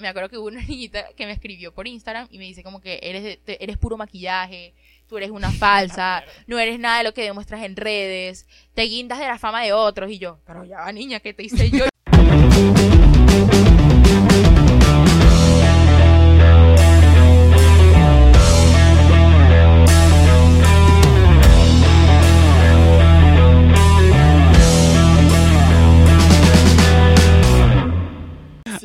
[0.00, 2.80] me acuerdo que hubo una niñita que me escribió por Instagram y me dice como
[2.80, 4.74] que eres, eres puro maquillaje,
[5.08, 9.18] tú eres una falsa, no eres nada de lo que demuestras en redes, te guindas
[9.18, 10.10] de la fama de otros.
[10.10, 11.89] Y yo, pero ya va niña, ¿qué te hice yo?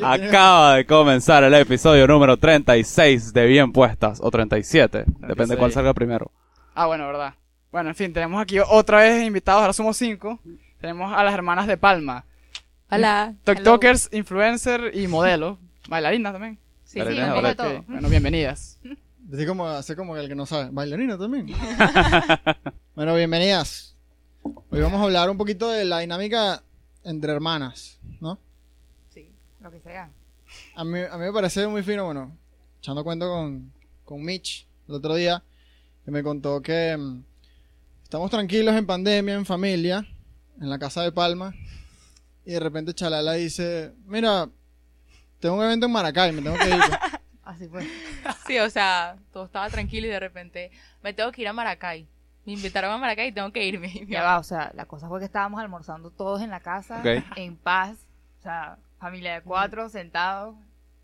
[0.07, 5.59] Acaba de comenzar el episodio número 36 de Bien Puestas, o 37, depende de 36.
[5.59, 6.31] cuál salga primero.
[6.75, 7.33] Ah, bueno, verdad.
[7.71, 10.39] Bueno, en fin, tenemos aquí otra vez invitados, ahora somos cinco.
[10.79, 12.23] Tenemos a las hermanas de Palma.
[12.91, 13.33] Hola.
[13.45, 15.57] TikTokers, influencer y modelo.
[15.89, 16.59] Bailarinas también.
[16.83, 17.83] Sí, sí, Bailarina un poco de todo.
[17.87, 18.79] Bueno, bienvenidas.
[19.33, 20.69] Así como, así como el que no sabe.
[20.71, 21.47] Bailarina también.
[22.95, 23.95] bueno, bienvenidas.
[24.43, 26.61] Hoy vamos a hablar un poquito de la dinámica
[27.03, 28.37] entre hermanas, ¿no?
[29.65, 30.11] Lo que sea.
[30.75, 32.37] A mí, a mí me parece muy fino, bueno,
[32.77, 35.41] echando cuento con, con Mitch el otro día,
[36.03, 37.23] que me contó que mm,
[38.03, 40.05] estamos tranquilos en pandemia, en familia,
[40.61, 41.55] en la casa de Palma,
[42.45, 44.47] y de repente Chalala dice, mira,
[45.39, 46.81] tengo un evento en Maracay, me tengo que ir.
[47.43, 47.87] Así fue.
[48.45, 50.69] Sí, o sea, todo estaba tranquilo y de repente
[51.01, 52.07] me tengo que ir a Maracay.
[52.45, 54.05] Me invitaron a Maracay y tengo que irme.
[54.09, 57.23] Ya va, o sea, la cosa fue que estábamos almorzando todos en la casa, Ok.
[57.35, 57.97] en paz,
[58.39, 60.55] o sea, familia de cuatro, sentados,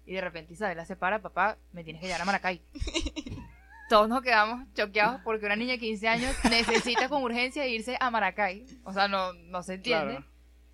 [0.07, 2.59] y de repente Isabela se para, papá, me tienes que llevar a Maracay.
[3.89, 8.09] Todos nos quedamos choqueados porque una niña de 15 años necesita con urgencia irse a
[8.09, 8.65] Maracay.
[8.85, 10.15] O sea, no, no se entiende.
[10.15, 10.30] Claro.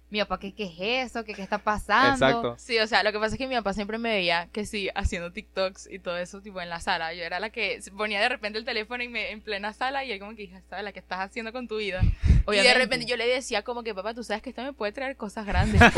[0.10, 1.26] Mi papá, ¿qué, ¿qué es eso?
[1.26, 2.14] ¿Qué, ¿Qué está pasando?
[2.26, 2.56] Exacto.
[2.58, 4.90] Sí, o sea, lo que pasa es que mi papá siempre me veía que sí,
[4.96, 7.14] haciendo TikToks y todo eso, tipo en la sala.
[7.14, 10.06] Yo era la que se ponía de repente el teléfono en, me- en plena sala
[10.06, 12.00] y él como que dije, ¿sabes la que estás haciendo con tu vida?
[12.04, 12.74] Y de Obviamente.
[12.76, 15.46] repente yo le decía como que, papá, tú sabes que esto me puede traer cosas
[15.46, 15.82] grandes.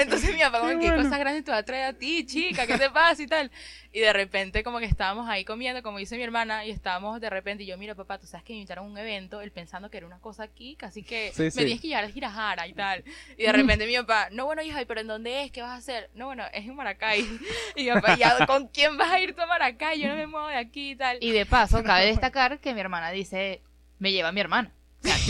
[0.00, 2.66] Entonces mi papá como, ¿qué cosas grandes te va a traer a ti, chica?
[2.66, 3.50] ¿Qué te pasa y tal?
[3.92, 7.30] Y de repente como que estábamos ahí comiendo, como dice mi hermana, y estábamos de
[7.30, 9.90] repente, y yo, mira, papá, tú sabes que me invitaron a un evento, él pensando
[9.90, 11.58] que era una cosa aquí, casi que Sí, me sí.
[11.58, 13.04] tienes que llevar a Girajara y tal.
[13.38, 15.50] Y de repente mi papá, no, bueno, hija, ¿pero en dónde es?
[15.50, 16.10] ¿Qué vas a hacer?
[16.14, 17.20] No, bueno, es en Maracay.
[17.76, 20.00] Y mi papá, ¿ya con quién vas a ir tú a Maracay?
[20.00, 21.18] Yo no me muevo de aquí y tal.
[21.20, 23.62] Y de paso, cabe destacar que mi hermana dice,
[23.98, 24.72] me lleva mi hermana.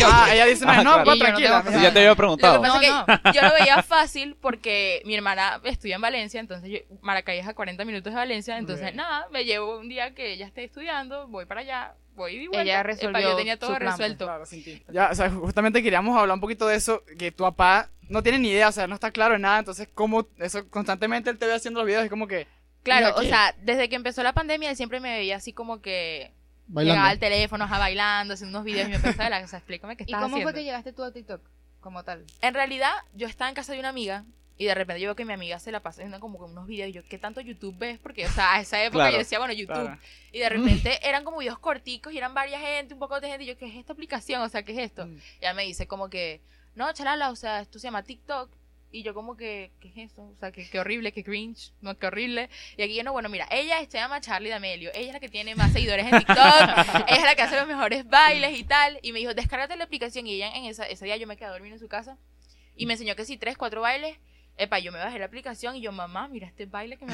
[0.05, 1.05] Ah, ella dice, no, Ah, no, claro.
[1.05, 1.65] pues, Y yo no tranquila.
[1.67, 2.61] Sí, ya te había Lo que preguntado.
[2.63, 3.07] pasa No, es no.
[3.07, 7.47] que yo lo veía fácil porque mi hermana estudia en Valencia, entonces yo, Maracay es
[7.49, 11.27] a 40 minutos de Valencia, entonces nada, me llevo un día que ella esté estudiando,
[11.29, 12.63] voy para allá, voy y vuelta.
[12.63, 14.25] Ella Epa, resolvió yo tenía todo su plan, resuelto.
[14.27, 14.45] Claro.
[14.93, 18.39] Ya, o sea, justamente queríamos hablar un poquito de eso, que tu papá no tiene
[18.39, 21.47] ni idea, o sea, no está claro en nada, entonces, como eso constantemente él te
[21.47, 22.47] ve haciendo los videos, es como que,
[22.83, 26.31] Claro, o sea, desde que empezó la pandemia él siempre me veía así como que
[26.69, 27.09] llegaba Bailando.
[27.11, 30.05] al teléfono, ajá, bailando, haciendo unos videos y me pensaba, la, o sea, explícame qué
[30.05, 30.51] ¿Y estás cómo haciendo.
[30.53, 31.41] fue que llegaste tú a TikTok
[31.81, 32.25] como tal?
[32.43, 34.25] En realidad, yo estaba en casa de una amiga
[34.59, 36.67] y de repente yo veo que mi amiga se la pasa haciendo como que unos
[36.67, 37.99] videos y yo, ¿qué tanto YouTube ves?
[37.99, 39.13] Porque, o sea, a esa época Claro.
[39.13, 39.75] yo decía, bueno, YouTube.
[39.75, 39.99] claro.
[40.33, 43.45] Y de repente eran como videos corticos y eran varias gente, un poco de gente.
[43.45, 44.41] Y yo, ¿qué es esta aplicación?
[44.43, 45.07] O sea, ¿qué es esto?
[45.07, 45.13] Mm.
[45.17, 46.41] Y ella me dice como que,
[46.75, 48.51] no, chalala, o sea, esto se llama TikTok.
[48.97, 50.23] Y yo como que, ¿qué es eso?
[50.23, 52.49] O sea, que qué horrible, qué cringe, no, qué horrible.
[52.79, 54.91] Y aquí yo, no, bueno, mira, ella se llama Charlie D'Amelio.
[54.95, 56.37] Ella es la que tiene más seguidores en TikTok.
[57.07, 58.99] ella es la que hace los mejores bailes y tal.
[59.03, 60.27] Y me dijo, descárgate la aplicación.
[60.27, 62.17] Y ella en esa, ese día yo me quedé a dormir en su casa.
[62.75, 64.17] Y me enseñó que sí, tres, cuatro bailes.
[64.59, 67.13] Epa, yo me bajé la aplicación y yo, mamá, mira este baile que me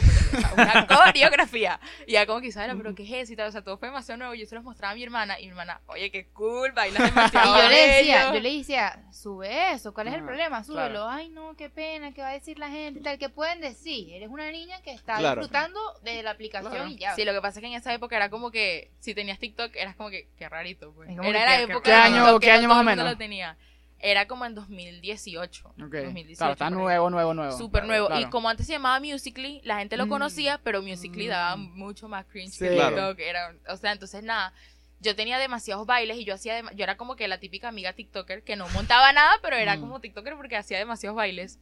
[0.55, 1.81] una coreografía.
[2.07, 3.33] Y ya como que, Isabela, pero ¿qué es eso?
[3.33, 4.35] Y tal, o sea, todo fue demasiado nuevo.
[4.35, 7.05] Yo se los mostraba a mi hermana y mi hermana, oye, qué cool, bailas Y
[7.07, 8.35] demasiado yo le decía, bello".
[8.35, 10.63] yo le decía, sube eso, ¿cuál es el problema?
[10.63, 10.89] Súbelo.
[11.01, 11.09] claro.
[11.09, 13.01] Ay, no, qué pena, ¿qué va a decir la gente?
[13.01, 14.13] Tal, ¿qué pueden decir?
[14.15, 15.41] Eres una niña que está Claro.
[15.41, 16.89] disfrutando de la aplicación Claro.
[16.91, 17.17] y ya.
[17.17, 19.75] Sí, lo que pasa es que en esa época era como que si tenías TikTok
[19.75, 21.11] eras como que qué rarito, pues.
[21.11, 23.05] Era que la época ¿Qué año- TikTok qué que año más o menos?
[23.05, 23.57] lo tenía.
[24.05, 25.69] Era como en 2018.
[25.69, 27.57] Ok, 2018, claro, está nuevo, nuevo, nuevo.
[27.57, 28.07] Súper Claro, nuevo.
[28.09, 28.27] claro.
[28.27, 30.09] Y como antes se llamaba Musically, la gente lo Mm.
[30.09, 31.31] conocía, pero Musically Mm.
[31.31, 32.65] daba mucho más cringe Sí.
[32.65, 32.97] que Claro.
[32.97, 33.21] TikTok.
[33.21, 34.53] Era, o sea, entonces nada.
[35.01, 38.43] Yo tenía demasiados bailes y yo hacía, yo era como que la típica amiga TikToker
[38.43, 39.81] que no montaba nada, pero era Mm.
[39.81, 41.59] como TikToker porque hacía demasiados bailes.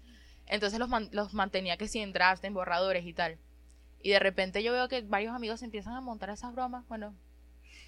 [0.46, 3.38] Entonces los, man- los mantenía que sí en drafts, en borradores y tal.
[4.02, 6.86] Y de repente yo veo que varios amigos empiezan a montar esas bromas.
[6.88, 7.14] Bueno,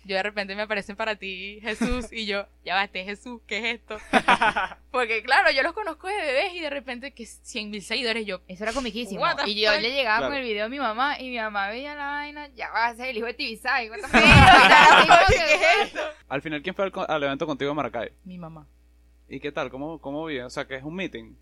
[0.04, 3.40] yo de repente me aparecen para ti, Jesús, y yo, ya va, este es Jesús,
[3.46, 3.96] ¿qué es esto?
[4.90, 8.40] Porque claro, yo los conozco de bebés y de repente que 100 mil seguidores, yo,
[8.48, 9.24] Eso era comiquísimo.
[9.46, 10.32] Y yo le llegaba Claro.
[10.32, 12.94] con el video a mi mamá y mi mamá veía la vaina, ya va a
[12.94, 13.88] ser el hijo de Tibisay.
[14.12, 16.00] ¿qué es esto?
[16.28, 18.10] Al final, ¿quién fue al, al evento contigo en Maracay?
[18.24, 18.66] Mi mamá.
[19.28, 19.70] ¿Y qué tal?
[19.70, 20.44] ¿Cómo, cómo vive?
[20.44, 21.34] O sea, que es un meeting.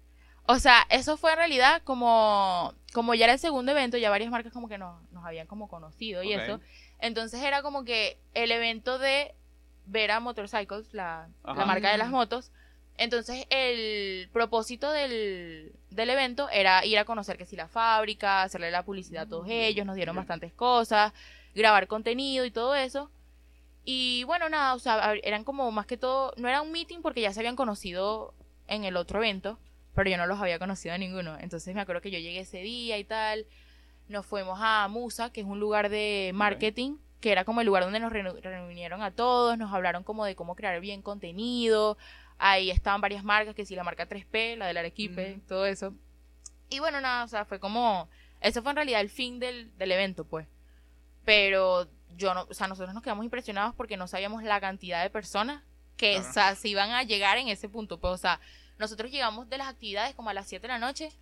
[0.47, 4.31] O sea, eso fue en realidad como, como ya era el segundo evento, ya varias
[4.31, 6.61] marcas como que nos, nos habían como conocido y eso.
[7.01, 9.35] Entonces era como que el evento de
[9.87, 12.53] Vera Motorcycles, la, marca de las motos,
[12.97, 18.71] Entonces, el propósito del, del evento era ir a conocer que si la fábrica, hacerle
[18.71, 21.13] la publicidad a todos ellos, nos dieron bastantes cosas,
[21.55, 23.11] grabar contenido y todo eso.
[23.85, 27.23] Y bueno, nada, o sea, eran como más que todo, no era un meeting porque
[27.23, 28.35] ya se habían conocido
[28.69, 29.59] en el otro evento,
[29.95, 31.39] pero yo no los había conocido a ninguno.
[31.41, 33.47] Entonces me acuerdo que yo llegué ese día y tal,
[34.11, 37.85] nos fuimos a Musa, que es un lugar de marketing, que era como el lugar
[37.85, 41.97] donde nos reunieron a todos, nos hablaron como de cómo crear bien contenido,
[42.39, 45.41] ahí estaban varias marcas, que sí, la marca 3P, la del Arequipe, Ujú.
[45.47, 45.95] todo eso.
[46.69, 48.09] Y bueno, nada, o sea, fue como,
[48.41, 50.47] eso fue en realidad el fin del, del evento, pues.
[51.25, 55.11] Pero yo no, o sea, nosotros nos quedamos impresionados porque no sabíamos la cantidad de
[55.11, 55.63] personas
[55.97, 56.29] que Claro.
[56.29, 58.01] o sea, se iban a llegar en ese punto.
[58.01, 58.41] Pues, o sea,
[58.79, 61.13] nosotros llegamos de las actividades como a las 7 de la noche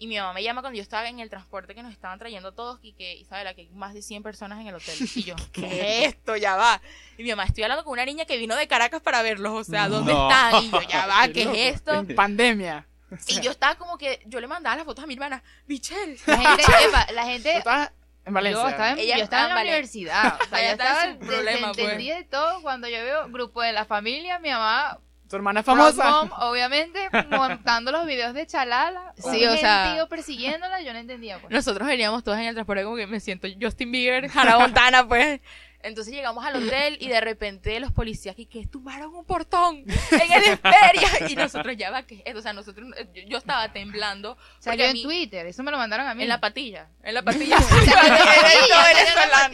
[0.00, 2.52] y mi mamá me llama cuando yo estaba en el transporte que nos estaban trayendo
[2.52, 4.96] todos y que, Isabela, que hay más de 100 personas en el hotel.
[5.14, 5.66] Y yo, ¿qué
[6.06, 6.36] es esto?
[6.36, 6.80] Ya va.
[7.18, 9.52] Y mi mamá, estoy hablando con una niña que vino de Caracas para verlos.
[9.52, 10.28] O sea, ¿dónde No.
[10.28, 10.64] están?
[10.64, 11.92] Y yo, ya va, ¿qué es esto?
[11.94, 12.86] En pandemia.
[13.26, 16.16] Y yo estaba como que, yo le mandaba las fotos a mi hermana, Michelle.
[16.26, 17.92] La gente, epa, la gente estabas
[18.24, 18.62] en Valencia.
[18.62, 20.12] Yo estaba en, Ella yo estaba en la estaba en Valencia.
[20.22, 20.38] universidad.
[20.40, 21.76] O sea, Ella estaba en estaba su problema, pues.
[21.76, 22.62] desentendida de todo.
[22.62, 24.98] Cuando yo veo grupo de la familia, mi mamá,
[25.30, 26.10] Tu hermana famosa.
[26.10, 29.14] Mom, obviamente, montando los videos de Chalala.
[29.16, 31.38] Sí, o sea- gentío persiguiéndola, yo no entendía.
[31.38, 31.52] Pues.
[31.52, 35.40] Nosotros veníamos todos en el transporte como que me siento Justin Bieber, Hannah Montana, pues.
[35.82, 39.76] Entonces llegamos al hotel y de repente los policías que, que tumbaron un portón
[40.10, 44.36] en el Esperia y nosotros ya va que o sea nosotros yo, yo estaba temblando
[44.58, 46.22] Salió en mí- Twitter, eso me lo mandaron a mí.
[46.24, 47.56] en la patilla en la patilla.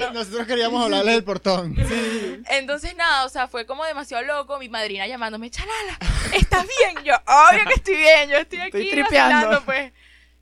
[0.12, 1.75] Nosotros queríamos hablarles del portón.
[2.49, 5.99] entonces nada o sea fue como demasiado loco mi madrina llamándome Chalala
[6.32, 9.62] estás bien yo obvio que estoy bien yo estoy aquí Estoy tripeando.
[9.64, 9.93] pues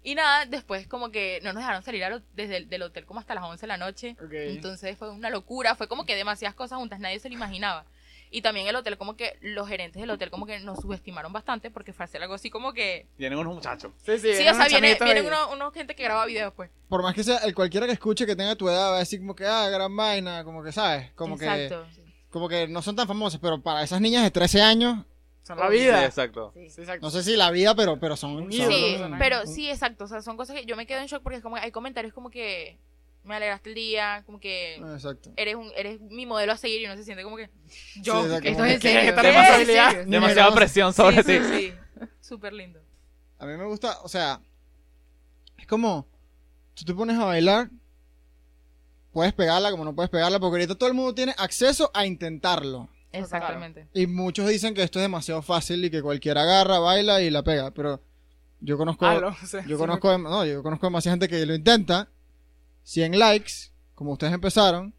[0.04, 3.18] y nada después como que no nos dejaron salir al desde el del hotel como
[3.18, 4.32] hasta las 11 de la noche Ok.
[4.32, 7.84] entonces fue una locura, fue como que demasiadas cosas juntas, nadie se lo imaginaba.
[8.30, 11.70] Y también el hotel, como que los gerentes del hotel, como que nos subestimaron bastante
[11.70, 13.06] porque fue hacer algo así como que.
[13.16, 13.92] Vienen unos muchachos.
[14.04, 14.34] Sí, sí.
[14.34, 16.68] Sí, o sea, unos viene, vienen unos, unos gente que graba videos, pues.
[16.88, 19.20] Por más que sea, el cualquiera que escuche que tenga tu edad va a decir
[19.20, 21.12] como que, ah, gran vaina, como que, ¿sabes?
[21.12, 21.86] Como que, Exacto.
[22.30, 25.04] como que no son tan famosas, pero para esas niñas de 13 años,
[25.44, 26.04] Son la Sí, vida.
[26.04, 26.50] exacto.
[26.54, 26.70] Sí.
[26.70, 27.06] Sí, exacto.
[27.06, 28.50] no sé si la vida, pero, pero son...
[28.50, 28.58] Sí,
[28.98, 30.04] son- pero sí, exacto.
[30.04, 31.70] O sea, son cosas que yo me quedo en shock porque es como que hay
[31.70, 32.78] comentarios como que
[33.24, 35.32] me alegraste el día, como que Exacto.
[35.36, 37.48] eres un eres mi modelo a seguir y uno se siente como que
[37.96, 38.20] yo.
[38.20, 38.48] Sí, exacto.
[38.48, 40.10] Esto es en.
[40.10, 41.44] Demasiada presión sobre sí, ti.
[41.44, 42.04] sí, sí.
[42.20, 42.80] Súper lindo.
[43.38, 44.40] A mí me gusta, o sea,
[45.58, 46.06] es como,
[46.74, 47.68] tú te pones a bailar,
[49.12, 52.88] puedes pegarla como no puedes pegarla, porque ahorita todo el mundo tiene acceso a intentarlo.
[53.14, 53.88] Exactamente.
[53.94, 57.42] Y muchos dicen que esto es demasiado fácil y que cualquiera agarra, baila y la
[57.42, 58.02] pega, pero
[58.60, 59.06] yo conozco,
[59.46, 62.08] sea, yo sí, conozco, no, yo conozco demasiada gente que lo intenta,
[62.82, 63.52] 100 likes,
[63.94, 64.94] como ustedes empezaron,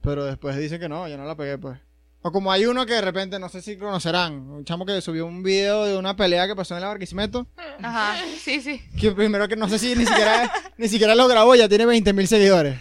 [0.00, 1.78] pero después dicen que no, yo no la pegué, pues.
[2.24, 5.26] O como hay uno que de repente, no sé si conocerán, un chamo que subió
[5.26, 7.48] un video de una pelea que pasó en el Barquisimeto,
[7.82, 8.14] Ajá.
[8.38, 8.80] Sí, sí.
[9.00, 12.12] que primero que no sé si ni siquiera, ni siquiera lo grabó, ya tiene 20
[12.12, 12.78] mil seguidores.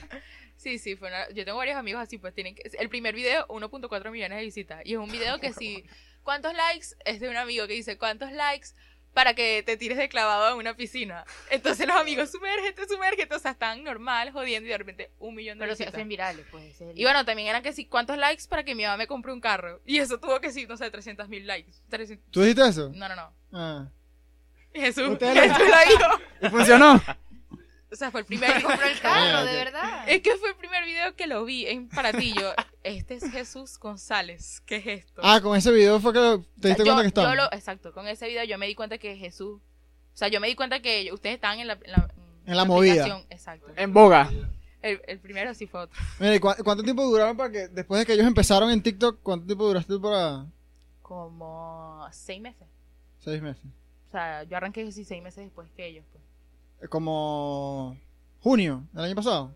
[0.61, 2.61] Sí, sí, fue una- yo tengo varios amigos así, pues tienen que...
[2.77, 4.81] El primer video, 1.4 millones de visitas.
[4.85, 5.83] Y es un video que si...
[6.23, 6.87] ¿Cuántos likes?
[7.03, 8.67] Es de un amigo que dice, ¿cuántos likes
[9.11, 11.25] para que te tires de clavado en una piscina?
[11.49, 13.33] Entonces los amigos, sumérgete, sumérgete.
[13.33, 15.95] O sea, están normal, jodiendo y de repente un millón de Pero se visitas.
[15.95, 16.79] hacen virales, pues.
[16.79, 19.33] el- Y bueno, también eran que sí, ¿cuántos likes para que mi mamá me compre
[19.33, 19.81] un carro?
[19.83, 21.71] Y eso tuvo que sí, no sé, 300 mil likes.
[21.89, 22.91] 300 ¿Tú dijiste eso?
[22.93, 23.33] No, no, no.
[23.51, 23.89] Ah.
[24.75, 25.65] Jesús, Jesús lo
[25.97, 26.21] dijo.
[26.43, 27.01] ¿Y funcionó?
[27.91, 28.49] O sea, fue el primer...
[28.63, 29.65] compró el carro, Ah, de ok.
[29.65, 30.10] verdad.
[30.10, 32.33] Es que fue el primer video que lo vi en para ti.
[32.33, 34.62] Yo, este es Jesús González.
[34.65, 35.21] ¿Qué es esto?
[35.24, 37.29] Ah, con ese video fue que lo- te diste yo, cuenta que estaba.
[37.29, 39.60] yo lo, exacto, con ese video yo me di cuenta que Jesús.
[40.13, 42.13] O sea, yo me di cuenta que ustedes estaban en la, en la,
[42.45, 43.24] En la movida.
[43.29, 43.67] Exacto.
[43.75, 44.29] En boga.
[44.81, 46.00] El, el primero sí fue otro.
[46.19, 49.45] Mira, ¿y ¿cuánto tiempo duraron para que, después de que ellos empezaron en TikTok, cuánto
[49.45, 50.48] tiempo duraste tú para
[51.01, 52.67] Como seis meses.
[53.19, 53.63] seis meses?
[54.07, 56.24] O sea, yo arranqué sí seis meses después que ellos, pues.
[56.89, 57.97] Como
[58.41, 59.55] junio del año pasado.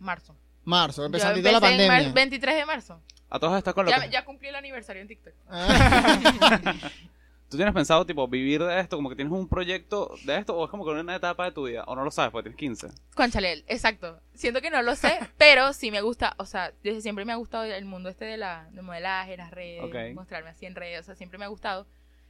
[0.00, 0.36] Marzo.
[0.64, 1.86] Marzo, empezando la en pandemia.
[2.04, 3.00] mar- 23 de marzo.
[3.30, 4.10] A todos estás con lo Ya, que...
[4.10, 5.32] ya cumplí el aniversario en TikTok.
[5.48, 6.74] Ah.
[7.48, 8.96] ¿Tú tienes pensado, tipo, vivir de esto?
[8.96, 11.64] Como que tienes un proyecto de esto o es como que una etapa de tu
[11.66, 11.84] vida?
[11.86, 12.88] ¿O no lo sabes porque tienes 15?
[13.14, 14.20] Conchale, exacto.
[14.32, 17.36] Siento que no lo sé, pero sí me gusta, o sea, desde siempre me ha
[17.36, 20.14] gustado el mundo este de la de modelaje, las redes, Ok.
[20.14, 21.86] mostrarme así en redes, o sea, siempre me ha gustado.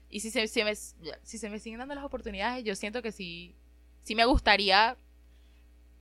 [0.09, 3.12] Y si se, si me, si se me siguen dando las oportunidades, yo siento que
[3.12, 3.55] sí,
[4.03, 4.97] sí me gustaría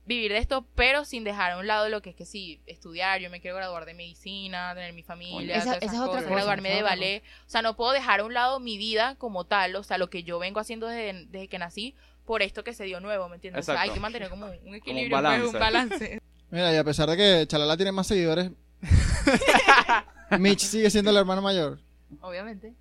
[0.04, 3.20] vivir de esto, pero sin dejar a un lado lo que es que sí, estudiar,
[3.20, 6.06] yo me quiero graduar de medicina, tener mi familia, Esa- todas esa esas es otra
[6.10, 9.14] cosas, cosa, graduarme de ballet, o sea, no puedo dejar a un lado mi vida
[9.16, 11.94] como tal, o sea, lo que yo vengo haciendo desde, desde que nací,
[12.26, 13.68] por esto que se dio nuevo, ¿me entiendes?
[13.68, 15.46] O sea, hay que mantener como un equilibrio, pues, balance.
[15.46, 16.22] un balance.
[16.50, 18.50] Mira, y a pesar de que Chalala tiene más seguidores,
[20.38, 21.78] Mitch sigue siendo el hermano mayor.
[22.20, 22.74] Obviamente.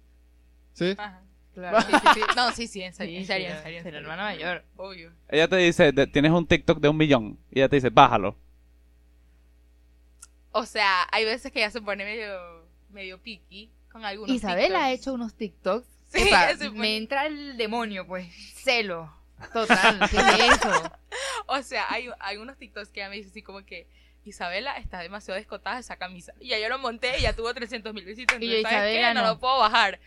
[0.74, 0.96] ¿Sí?
[0.98, 1.22] Ajá.
[1.54, 1.82] Claro.
[1.82, 2.22] Sí, sí, sí.
[2.36, 3.78] No, sí, sí, en serio, en serio, en serio.
[3.80, 4.00] la serio.
[4.00, 4.64] hermana mayor.
[4.78, 5.12] Obvio.
[5.30, 7.38] Ella te dice, tienes un TikTok de un millón.
[7.52, 8.38] Y ella te dice, bájalo.
[10.52, 14.86] O sea, hay veces que ella se pone medio, medio picky con algunos Isabel ha
[14.90, 15.02] TikToks.
[15.02, 15.88] hecho unos TikToks.
[16.10, 16.30] Sí,
[16.60, 18.28] pone- me entra el demonio, pues.
[18.56, 19.14] Celo.
[19.54, 20.00] Total.
[20.10, 20.92] ¿Qué es eso?
[21.48, 23.86] O sea, hay, hay unos TikToks que ella me dice así como que
[24.24, 26.34] Isabela está demasiado descotada esa camisa.
[26.40, 28.38] Y ya yo lo monté y ya tuvo 300 mil visitas.
[28.40, 29.00] Y yo, Entonces, ¿sabes qué?
[29.00, 29.28] Isabela, No no.
[29.34, 30.00] lo puedo bajar.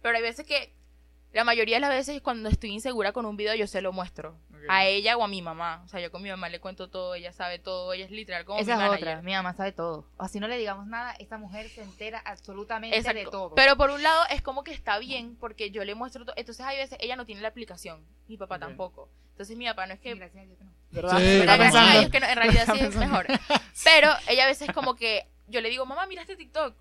[0.00, 0.72] Pero hay veces que,
[1.32, 4.36] la mayoría de las veces cuando estoy insegura con un video, yo se lo muestro.
[4.50, 4.58] Ok.
[4.68, 5.82] A ella o a mi mamá.
[5.84, 8.44] O sea, yo con mi mamá le cuento todo, ella sabe todo, ella es literal
[8.44, 9.08] como Esa mi es manager.
[9.08, 9.22] otra.
[9.22, 10.06] Mi mamá sabe todo.
[10.18, 13.30] Así no le digamos nada, esta mujer se entera absolutamente de Exacto.
[13.30, 13.54] todo.
[13.54, 16.34] Pero por un lado es como que está bien porque yo le muestro todo.
[16.36, 18.60] Entonces hay veces ella no tiene la aplicación, mi papá Ok.
[18.60, 19.08] tampoco.
[19.32, 20.70] Entonces mi papá no es que Gracias a Dios que no.
[20.90, 21.18] ¿Verdad?
[21.18, 21.98] Sí, Pero gracias a.
[21.98, 23.26] Dios que no, en realidad sí es mejor.
[23.84, 26.74] Pero ella a veces como que yo le digo, mamá, mira este TikTok.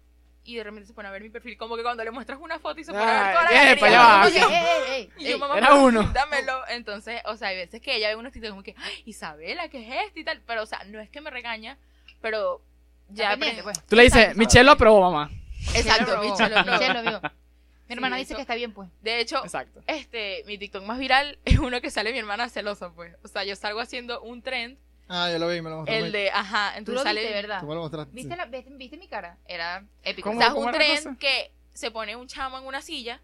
[0.43, 2.57] Y de repente se pone a ver mi perfil, como que cuando le muestras una
[2.57, 4.21] foto y se pone a ver toda la eh, va.
[4.23, 6.03] como que- Oye, ey, ey, ey, Y yo, mamá, era uno.
[6.13, 6.67] Dámelo.
[6.69, 9.87] Entonces, o sea, hay veces que ella ve unos TikTok como que, "Ay, Isabela, ¿qué
[9.87, 10.19] es esto?
[10.19, 10.41] Y tal.
[10.47, 11.77] Pero, o sea, no es que me regaña,
[12.21, 12.61] pero
[13.09, 13.61] ya aprendí.
[13.61, 13.85] pues.
[13.85, 14.39] Tú le dices, Exacto.
[14.39, 15.29] Michelle lo aprobó, mamá.
[15.75, 16.63] Exacto, Michelle lo.
[16.65, 17.21] Michelle lo vio.
[17.87, 18.89] Mi hermana Sí, dice eso- que está bien, pues.
[19.01, 19.81] De hecho, Exacto.
[19.85, 23.15] este, mi TikTok más viral es uno que sale mi hermana celosa, pues.
[23.23, 24.77] O sea, yo salgo haciendo un trend,
[25.13, 25.93] Ah, yo lo vi, me lo mostró.
[25.95, 27.33] el de, ajá, entonces viste, sale...
[27.33, 27.59] ¿verdad?
[27.59, 28.13] Tú me lo mostraste.
[28.15, 28.37] ¿Viste, sí.
[28.37, 29.37] la, viste, viste mi cara?
[29.45, 30.29] Era épico.
[30.29, 30.41] O ¿Cómo?
[30.41, 31.15] sea, es un tren cosa?
[31.19, 33.21] que se pone un chamo en una silla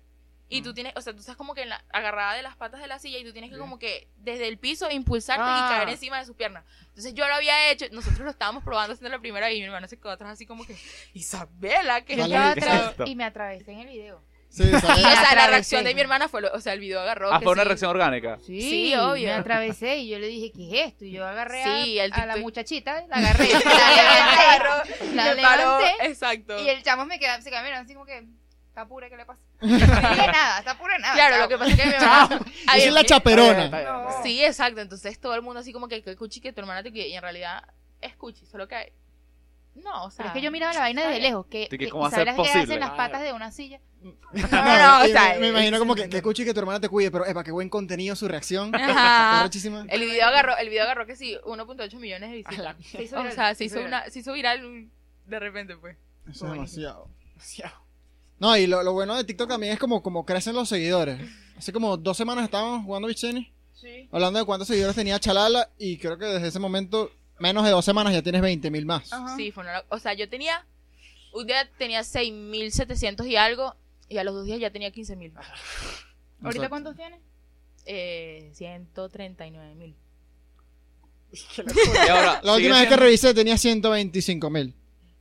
[0.50, 2.80] y tú tienes, o sea, tú estás como que en la, agarrada de las patas
[2.82, 3.60] de la silla y tú tienes que Sí.
[3.62, 5.70] como que desde el piso impulsarte Ah.
[5.72, 6.64] y caer encima de sus piernas.
[6.88, 9.88] Entonces yo lo había hecho, nosotros lo estábamos probando haciendo la primera y mi hermano
[9.88, 10.76] se quedó atrás así como que,
[11.14, 14.22] Isabela, que Vale, estaba ¿qué atrás y me atravesé en el video.
[14.50, 14.84] Sí, ¿sabes?
[15.06, 17.32] o sea, la reacción de mi hermana fue, lo- o sea, el video agarró.
[17.32, 17.68] Ah, que fue una sí.
[17.68, 18.38] reacción orgánica.
[18.46, 19.28] Sí, Sí, obvio.
[19.28, 21.06] Me atravesé y yo le dije, ¿qué es esto?
[21.06, 25.80] Y yo agarré a- el a, la muchachita, la agarré, la Agarró, levanté, la paró,
[25.80, 26.60] levanté exacto.
[26.64, 28.26] y el chamo me queda, se mirando así como que,
[28.70, 29.10] ¿está pura?
[29.10, 29.40] ¿Qué le pasa?
[29.62, 31.14] No dije nada, está pura nada.
[31.16, 31.42] Claro, chao.
[31.44, 31.92] lo que pasa es que mi.
[31.94, 33.70] Yo había- soy la chaperona.
[33.70, 34.24] No.
[34.24, 34.82] Sí, exacto.
[34.82, 37.08] Entonces todo el mundo así como que, que cuchi que tu hermana te cuide.
[37.08, 37.64] Y en realidad
[38.02, 38.94] es cuchi, solo que...
[39.84, 40.18] No, o sea...
[40.18, 42.12] Pero es que yo miraba la vaina desde lejos, que, que que cómo va a
[42.12, 42.80] ¿sabes ser las que hacen posible?
[42.80, 43.80] las patas de una silla?
[44.02, 45.34] No, no, no, o sea...
[45.34, 47.52] me, me imagino como que, que escuche que tu hermana te cuide, pero epa, qué
[47.52, 48.74] buen contenido su reacción.
[48.76, 49.50] Ajá.
[49.90, 52.76] El video agarró, el video agarró que sí, 1.8 millones de visitas.
[52.86, 53.88] Se hizo O sea, se hizo, viral.
[53.88, 54.90] una, se hizo viral
[55.26, 55.98] de repente, pues.
[56.30, 57.10] Eso es demasiado.
[57.30, 57.76] Demasiado.
[58.40, 61.20] No, y lo, lo bueno de TikTok también es como, como crecen los seguidores.
[61.58, 64.08] Hace como dos semanas estábamos jugando Beach Tennis, Sí.
[64.12, 67.84] hablando de cuántos seguidores tenía Chalala, y creo que desde ese momento, menos de dos
[67.86, 69.12] semanas, ya tienes 20 mil más.
[69.14, 69.36] Ajá.
[69.36, 69.84] Sí, fue una...
[69.90, 70.66] O sea, yo tenía...
[71.34, 73.76] Un día tenía 6.700 y algo,
[74.10, 75.34] y a los dos días ya tenía 15.000.
[75.36, 76.70] ¿Ahorita Exacto.
[76.70, 77.20] cuántos tienes?
[77.86, 79.94] Eh, 139.000.
[81.32, 84.74] Y ahora, La última vez que revisé tenía 125 mil.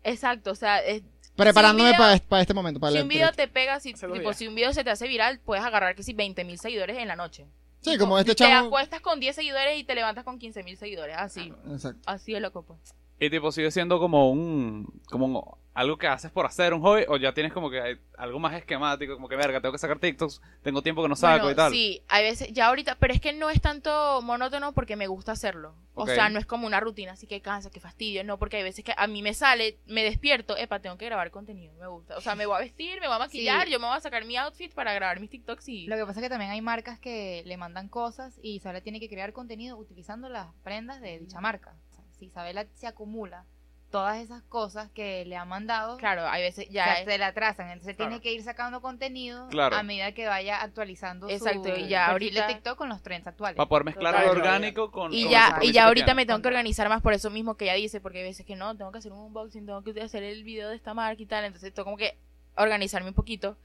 [0.05, 1.03] Exacto, o sea, es-
[1.35, 4.73] Preparándome video- para, este momento, para si un video te pega, si, tipo, un video
[4.73, 7.47] se te hace viral, puedes agarrar que si 20.000 seguidores en la noche.
[7.93, 8.67] Sí, como este te chamo.
[8.69, 11.53] acuestas con 10 seguidores y te levantas con 15.000 seguidores, así.
[11.71, 12.01] Exacto.
[12.07, 12.79] Así es loco, pues.
[13.19, 15.01] Y tipo, sigue siendo como un.
[15.11, 18.01] como un- algo que haces por hacer, un hobby, o ya tienes como que hay
[18.17, 21.45] algo más esquemático, como que verga, tengo que sacar TikToks, tengo tiempo que no saco
[21.45, 21.71] Bueno, y tal.
[21.71, 25.33] Sí, hay veces, ya ahorita, pero es que no es tanto monótono porque me gusta
[25.33, 25.75] hacerlo.
[25.93, 28.63] O sea, no es como una rutina, así que cansa, que fastidio, no, porque hay
[28.63, 32.17] veces que a mí me sale, me despierto, epa, tengo que grabar contenido, me gusta.
[32.17, 33.73] O sea, me voy a vestir, me voy a maquillar, Sí.
[33.73, 35.87] yo me voy a sacar mi outfit para grabar mis TikToks y...
[35.89, 38.99] Lo que pasa es que también hay marcas que le mandan cosas y Isabela tiene
[38.99, 41.77] que crear contenido utilizando las prendas de dicha marca.
[41.91, 43.45] O sea, si Isabela se acumula
[43.91, 46.85] todas esas cosas que le han mandado, Claro, hay veces o ya...
[46.85, 47.71] sea, es- se la trazan.
[47.71, 48.11] Entonces Claro.
[48.11, 49.77] tiene que ir sacando contenido Claro.
[49.77, 53.03] a medida que vaya actualizando Exacto, su y ya perfil de ahorita- TikTok con los
[53.03, 53.57] trends actuales.
[53.57, 55.13] Para poder mezclar lo orgánico con.
[55.15, 57.65] Y con ya, y ya ahorita me tengo que organizar más por eso mismo que
[57.67, 60.23] ella dice, porque hay veces que no, tengo que hacer un unboxing, tengo que hacer
[60.23, 62.19] el video de esta marca y tal, entonces tengo como que
[62.57, 63.57] organizarme un poquito.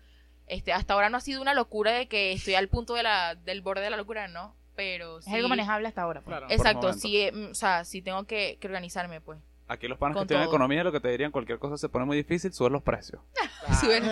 [0.47, 3.35] Este, hasta ahora no ha sido una locura de que estoy al punto de la,
[3.35, 4.55] del borde de la locura, ¿no?
[4.75, 5.33] Pero Es sí.
[5.35, 6.21] algo manejable hasta ahora.
[6.21, 6.37] pues.
[6.49, 9.39] Exacto, sí, eh, mm, o sea, sí tengo que, que organizarme, pues.
[9.71, 10.51] Aquí los panas que estudian todo.
[10.53, 13.21] economía lo que te dirían, cualquier cosa se pone muy difícil, subes los precios.
[13.79, 14.07] Sí, bueno.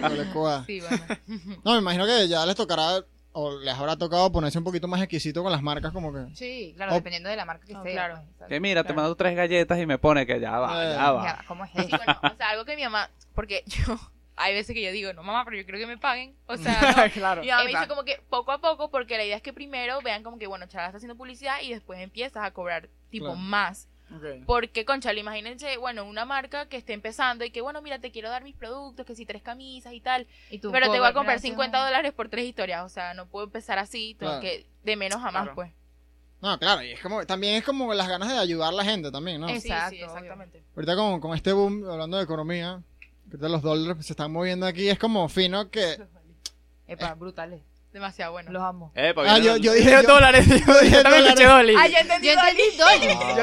[0.00, 0.64] No le coja.
[0.64, 1.04] Sí, bueno.
[1.64, 5.00] No, me imagino que ya les tocará, o les habrá tocado ponerse un poquito más
[5.02, 6.34] exquisito con las marcas, como que.
[6.34, 6.94] Sí, claro, Oh.
[6.94, 7.92] dependiendo de la marca que No, sea.
[7.92, 8.22] claro.
[8.38, 8.48] pues.
[8.48, 10.94] Que mira, te mando tres galletas y me pone que ya va, Eh.
[10.96, 11.24] ya va.
[11.24, 11.88] Ya, ¿Cómo es Sí, eso?
[11.98, 13.98] bueno, o sea, algo que mi mamá, porque yo,
[14.36, 16.34] hay veces que yo digo, no mamá, pero yo creo que me paguen.
[16.46, 17.42] O sea, no, claro.
[17.42, 20.00] Mi mamá me dice como que poco a poco, porque la idea es que primero
[20.02, 23.38] vean como que, bueno, Chala está haciendo publicidad y después empiezas a cobrar, tipo, Claro.
[23.40, 23.88] más.
[24.14, 24.44] Ok.
[24.46, 28.30] Porque, Conchale, imagínense, bueno, una marca que esté empezando y que, bueno, mira, te quiero
[28.30, 31.12] dar mis productos, que si tres camisas y tal, Y tú pero te voy a
[31.12, 32.84] comprar relación- 50 dólares por tres historias.
[32.84, 34.40] O sea, no puedo empezar así, tengo Claro.
[34.42, 35.54] que, de menos a más, Claro.
[35.54, 35.72] pues.
[36.40, 39.10] No, claro, y es como, también es como las ganas de ayudar a la gente
[39.10, 39.48] también, ¿no?
[39.48, 40.62] Es- Exacto, sí, sí, exactamente.
[40.76, 44.64] Ahorita con, con este boom, hablando de economía, que ahorita los dólares se están moviendo
[44.64, 45.96] aquí, es como fino que
[46.86, 47.60] Epa, brutales.
[47.98, 48.52] Demasiado bueno.
[48.52, 48.92] Los amo.
[48.94, 50.46] Epa, Ah, yo, yo dije dólares.
[50.46, 51.48] Yo, también escuché dólares.
[51.48, 51.74] Dolly.
[51.76, 51.86] Ah.
[51.88, 52.62] Yo entendí Dolly.
[52.78, 52.84] Yo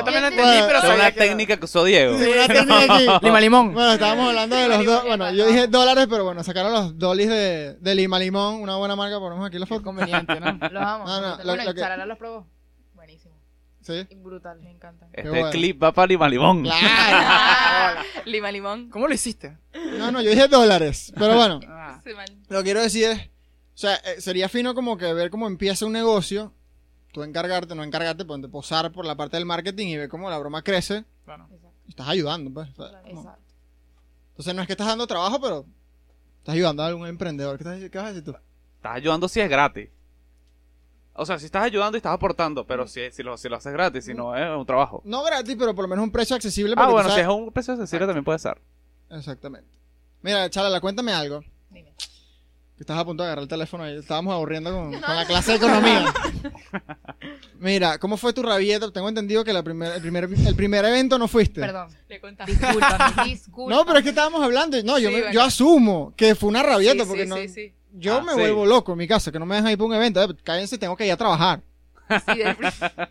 [0.04, 0.42] también lo entendí.
[0.42, 2.18] entendí, pero es una que- técnica que usó Diego.
[2.18, 2.48] Sí, una
[2.88, 3.26] técnica aquí.
[3.26, 3.74] Lima limón.
[3.74, 5.04] Bueno, estábamos hablando de los dos.
[5.06, 5.50] Bueno, yo no.
[5.52, 9.46] dije dólares, pero bueno, sacaron los dolis de, de Lima Limón, una buena marca, ponemos
[9.46, 9.84] aquí la foto.
[9.84, 10.52] conveniente, ¿no?
[10.72, 11.06] Los amo.
[11.06, 12.48] No, no, lo- bueno, lo y que- Charala los probó.
[12.94, 13.36] Buenísimo.
[13.82, 14.08] Sí.
[14.16, 14.60] Brutal.
[14.62, 15.10] Me encantan.
[15.14, 15.50] Este bueno.
[15.52, 16.64] clip va para Lima Limón.
[16.64, 18.02] Claro.
[18.26, 18.90] Lima limón.
[18.90, 19.58] ¿Cómo lo hiciste?
[19.98, 21.12] No, no, yo dije dólares.
[21.18, 22.02] Pero bueno, Ah,
[22.50, 23.30] lo que quiero decir es,
[23.76, 26.54] o sea, eh, sería fino como que ver cómo empieza un negocio,
[27.12, 30.38] tú encargarte, no encargarte, ponte posar por la parte del marketing y ver cómo la
[30.40, 31.04] broma crece.
[31.28, 31.58] Exacto.
[31.86, 32.70] y Estás ayudando, pues.
[32.78, 33.42] o sea, como- Exacto.
[34.32, 35.66] Entonces no es que estás dando trabajo, pero
[36.40, 37.58] estás ayudando a algún emprendedor.
[37.58, 38.32] ¿Qué, estás- qué vas a decir tú?
[38.78, 39.90] Estás ayudando si es gratis.
[41.18, 43.72] O sea, si estás ayudando y estás aportando, pero si, si, lo, si lo haces
[43.72, 45.02] gratis, si no es un trabajo.
[45.06, 46.76] No gratis, pero por lo menos un precio accesible.
[46.78, 48.62] Ah, bueno, si es un precio accesible también puede ser.
[49.10, 49.70] Exactamente.
[50.22, 51.42] Mira, Chala, cuéntame algo.
[51.70, 51.94] Dime.
[52.78, 53.96] Que estás a punto de agarrar el teléfono ahí.
[53.98, 56.14] Estábamos aburriendo con, con la clase de economía.
[57.60, 58.92] Mira, ¿cómo fue tu rabieta?
[58.92, 61.62] Tengo entendido que la primer, el, primer, el primer evento no fuiste.
[61.62, 61.88] Perdón.
[62.10, 62.48] Le contaba.
[62.52, 63.76] Discúlpame, discúlpame.
[63.76, 64.78] No, pero es que estábamos hablando.
[64.78, 65.34] y- No, yo, Sí, me- bueno.
[65.34, 67.74] yo asumo que fue una rabieta Sí, porque sí, no, sí, sí.
[67.94, 68.40] yo Ah, me sí.
[68.40, 70.22] vuelvo loco en mi casa, que no me dejan ir para un evento.
[70.24, 71.62] Eh, Cállense, tengo que ir a trabajar.
[72.10, 72.74] Sí, prin-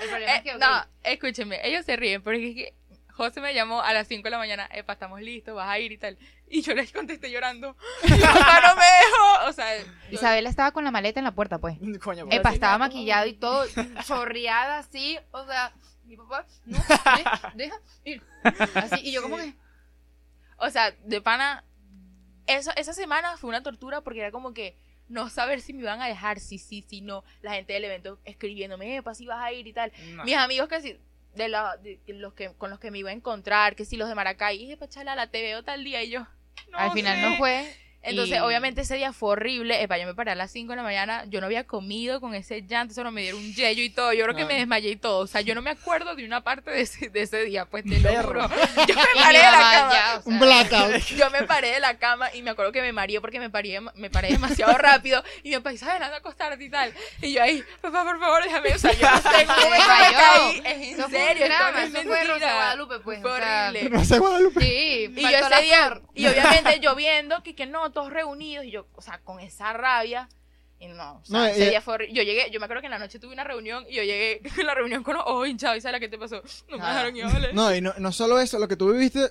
[0.00, 2.74] El problema es Eh, que, ok, no, escúchenme, ellos se ríen porque es que
[3.18, 5.92] José me llamó a las 5 de la mañana, epa, estamos listos, vas a ir
[5.92, 6.16] y tal.
[6.48, 9.48] Y yo les contesté llorando, mi papá no me dejó.
[9.48, 11.76] O sea, yo- Isabela estaba con la maleta en la puerta, pues.
[12.02, 12.38] Coño, pues.
[12.38, 13.66] Epa, estaba maquillado y todo,
[14.06, 15.72] chorreada así, o sea,
[16.04, 18.22] mi papá, no, deja, deja ir.
[18.74, 19.52] Así, y yo como que,
[20.56, 21.64] o sea, de pana,
[22.46, 26.00] eso, esa semana fue una tortura porque era como que no saber si me iban
[26.00, 27.24] a dejar, si sí, si no.
[27.42, 29.92] La gente del evento escribiéndome, epa, si vas a ir y tal.
[30.12, 30.24] No.
[30.24, 30.98] Mis amigos que sí,
[31.38, 34.08] de, la, de los que con los que me iba a encontrar, que si los
[34.08, 36.26] de Maracay, y epa, chala, te veo tal día y yo.
[36.70, 37.22] no al final sé.
[37.22, 37.74] no fue.
[38.02, 39.82] Entonces, y- obviamente ese día fue horrible.
[39.82, 42.34] Epa, yo me paré a las 5 de la mañana, yo no había comido con
[42.34, 44.12] ese llanto, solo me dieron un yello y todo.
[44.12, 45.18] Yo creo que me desmayé y todo.
[45.18, 47.84] O sea, yo no me acuerdo de una parte de ese, de ese día, pues
[47.84, 48.48] te lo juro.
[48.88, 49.92] Yo me paré de la cama.
[49.92, 50.96] ya, o sea, Un blackout.
[51.16, 53.80] Yo me paré de la cama y me acuerdo que me mareé porque me paré,
[53.94, 55.22] me paré demasiado rápido.
[55.42, 55.94] Y mi papá, ¿sabes?
[56.00, 56.92] Anda a acostarte y tal.
[57.20, 58.74] Y yo ahí, papá, por favor, déjame.
[58.74, 60.58] O sea, yo no sé, un momento me caí.
[60.58, 62.52] Es en Eso fue serio, un no es eso fue Rosa.
[62.54, 63.90] Guadalupe, pues, Fue horrible.
[63.90, 64.60] No sé, Guadalupe.
[64.60, 68.86] Sí, Y yo ese día, y obviamente lloviendo, que, que no, todos reunidos, y yo,
[68.94, 70.28] o sea, con esa rabia,
[70.80, 72.86] y no, o sea, No, ese eh, día fue yo llegué, yo me acuerdo que
[72.86, 75.48] en la noche tuve una reunión, y yo llegué en la reunión con los ojos
[75.48, 76.42] hinchados, y ¿sabes que te pasó?
[76.68, 76.90] No me Nada.
[77.04, 77.52] dejaron ir, ¿vale?
[77.52, 79.30] No, y no, no solo eso, lo que tú viviste,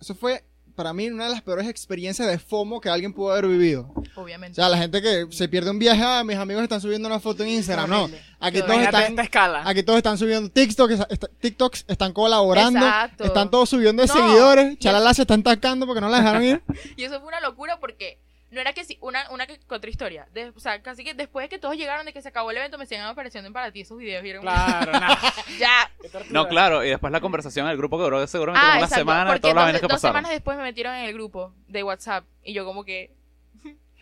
[0.00, 0.44] eso fue
[0.80, 3.92] para mí una de las peores experiencias de FOMO que alguien pudo haber vivido.
[4.16, 4.54] O Obviamente.
[4.54, 7.42] sea, la gente que se pierde un viaje, ah, mis amigos están subiendo una foto
[7.42, 7.90] en Instagram.
[7.90, 8.08] No,
[8.40, 9.62] aquí todos están, escala.
[9.66, 13.24] aquí todos están subiendo TikToks, est- TikToks, están colaborando, Exacto.
[13.24, 16.62] están todos subiendo de No, seguidores, Chalala se están tacando porque no la dejaron ir.
[16.96, 18.18] Y eso fue una locura porque
[18.50, 20.26] no era que si, una, una que, otra historia.
[20.32, 22.56] De- o sea, casi que después de que todos llegaron, de que se acabó el
[22.56, 24.22] evento, me siguen apareciendo en para ti esos videos.
[24.22, 25.18] Como, Claro, nada.
[25.58, 25.90] ya.
[26.30, 28.86] No, claro, y después la conversación en el grupo que duró seguramente Ah, como una
[28.86, 29.00] exacto.
[29.00, 30.12] semana todas las dos, vainas que dos pasaron.
[30.16, 32.24] semanas después me metieron en el grupo de WhatsApp.
[32.42, 33.14] Y yo como que,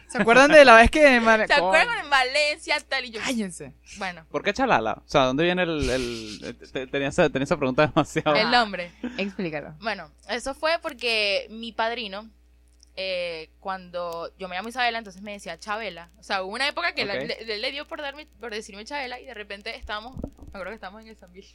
[0.08, 1.20] ¿Se acuerdan de la vez que...
[1.20, 3.04] Mar- ¿se acuerdan en Valencia tal?
[3.04, 3.74] Y yo, Cállense.
[3.98, 5.02] bueno, ¿Por qué Chalala?
[5.04, 5.90] O sea, ¿dónde viene el...?
[5.90, 8.34] el- te- tenía, esa, tenía esa pregunta demasiado...
[8.34, 8.90] el nombre.
[9.18, 9.74] Explícalo.
[9.82, 12.26] Bueno, eso fue porque mi padrino,
[13.00, 16.10] eh, cuando yo me llamo Isabela, entonces me decía Chabela.
[16.18, 17.30] O sea, hubo una época que la- Ok.
[17.46, 21.02] le, dio por, darme, por decirme Chabela y de repente estábamos, me acuerdo que estábamos
[21.02, 21.46] en el San Bill.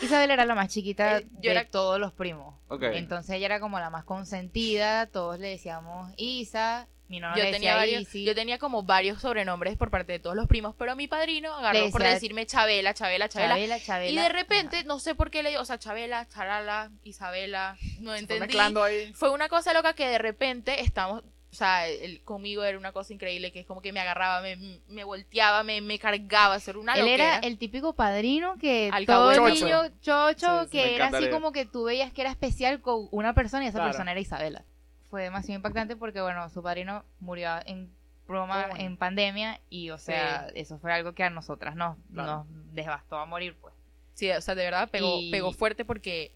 [0.00, 2.54] Isabel era la más chiquita Eh, yo de era- todos los primos.
[2.80, 8.02] Entonces ella era como la más consentida, todos le decíamos Isa, mi Yo tenía, varios,
[8.02, 8.24] Isi.
[8.24, 11.90] yo tenía como varios sobrenombres por parte de todos los primos, pero mi padrino agarró
[11.90, 13.54] por decirme Chabela, Chabela, Chabela.
[13.54, 14.10] Chabela, Chabela.
[14.10, 18.14] Y de repente, no sé por qué le dio, o sea, Chabela, Charala, Isabela, no
[18.14, 18.40] entendí.
[18.40, 19.12] mezclando ahí.
[19.12, 23.12] Fue una cosa loca que de repente estamos, o sea, él conmigo era una cosa
[23.12, 24.56] increíble, que es como que me agarraba, me,
[24.88, 27.38] me volteaba, me, me cargaba, hacer una Él era loquera.
[27.46, 29.36] el típico padrino que Alcahuete.
[29.38, 29.64] todo Chocho.
[29.66, 33.06] niño chocho, Sí, sí, que era así como que tú veías que era especial con
[33.10, 33.90] una persona y esa Claro.
[33.90, 34.64] persona era Isabela.
[35.12, 37.92] Fue demasiado impactante porque, bueno, su padrino murió en
[38.26, 38.80] broma, Coño.
[38.80, 42.46] en pandemia y, o sea, eso fue algo que a nosotras nos, Claro.
[42.50, 43.74] nos devastó a morir, pues.
[44.14, 46.32] Sí, o sea, de verdad pegó, Y- pegó fuerte porque,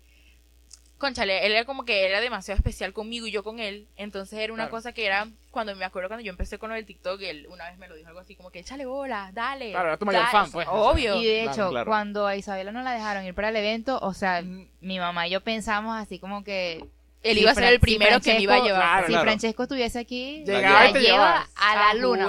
[0.99, 3.89] conchale, él era como que era demasiado especial conmigo y yo con él.
[3.97, 4.73] Entonces era una Claro.
[4.73, 7.71] cosa que era, cuando me acuerdo cuando yo empecé con lo del TikTok, él una
[7.71, 9.71] vez me lo dijo algo así como que échale bola, dale.
[9.71, 10.33] Claro, era tu mayor dale".
[10.33, 10.69] fan, pues.
[10.71, 11.17] Obvio.
[11.17, 11.87] Y de Claro, hecho, claro.
[11.87, 14.69] cuando a Isabela no la dejaron ir para el evento, o sea, Mm.
[14.83, 16.85] mi mamá y yo pensamos así como que...
[17.23, 18.81] él iba a ser el si primero que me iba a llevar.
[18.83, 19.25] Claro, si claro.
[19.25, 22.29] Francesco estuviese aquí, Llegaba lleva a la luna.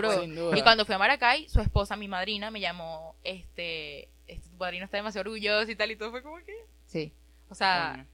[0.56, 4.86] Y cuando fui a Maracay, su esposa, mi madrina, me llamó, este, este, tu padrino
[4.86, 6.54] está demasiado orgulloso y tal, y todo fue como que,
[6.86, 7.14] Sí,
[7.50, 8.06] o sea,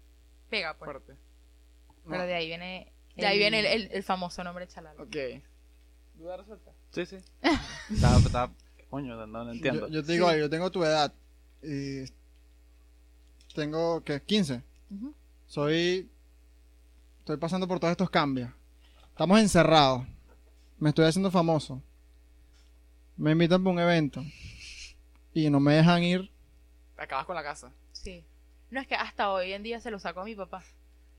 [0.50, 0.92] pega, pues.
[0.92, 1.14] fuerte.
[2.10, 2.92] pero de ahí viene...
[3.16, 5.00] De ahí viene el, el- el famoso nombre Chalala.
[5.02, 5.16] Ok.
[6.16, 6.72] ¿Duda resuelta?
[6.92, 7.18] Sí, sí.
[8.26, 8.50] Está,
[8.90, 9.88] coño, no, no entiendo.
[9.88, 11.14] Yo, yo te digo yo tengo tu edad.
[11.62, 12.06] Y
[13.54, 14.22] tengo, ¿qué?
[14.22, 14.62] 15.
[14.92, 15.14] Ujú.
[15.46, 16.10] Soy.
[17.24, 18.50] Estoy pasando por todos estos cambios.
[19.12, 20.06] Estamos encerrados.
[20.78, 21.82] Me estoy haciendo famoso.
[23.16, 24.22] Me invitan para un evento.
[25.34, 26.30] Y no me dejan ir.
[26.98, 27.72] Acabas con la casa.
[27.94, 28.26] Sí.
[28.72, 30.66] No es que hasta hoy en día se lo saco a mi papá.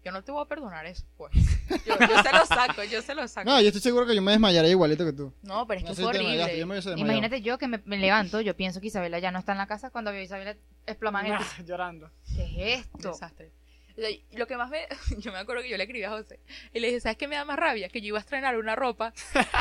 [0.05, 1.33] Yo no te voy a perdonar eso, pues.
[1.87, 3.49] Yo, yo se lo saco, yo se lo saco.
[3.49, 5.33] No, yo estoy seguro que yo me desmayaré igualito que tú.
[5.43, 6.59] No, pero es que No fue si horrible.
[6.59, 6.79] yo me.
[7.01, 9.67] Imagínate yo que me, me levanto, yo pienso que Isabela ya no está en la
[9.67, 10.57] casa cuando veo a Isabela.
[10.87, 12.11] Ah, Llorando.
[12.37, 13.13] ¿Qué es esto?
[13.13, 13.51] Desastre.
[13.97, 14.87] O sea, lo que más me.
[15.19, 16.41] Yo me acuerdo que yo le escribí a José
[16.73, 17.89] y le dije, ¿sabes qué me da más rabia?
[17.89, 19.13] Que yo iba a estrenar una ropa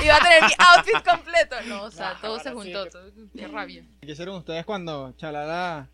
[0.01, 1.55] y iba a tener mi outfit completo.
[1.67, 2.87] No, o sea, todo se sí juntó.
[2.89, 3.85] todo- Qué rabia.
[4.01, 5.87] ¿Qué hicieron ustedes cuando Chalala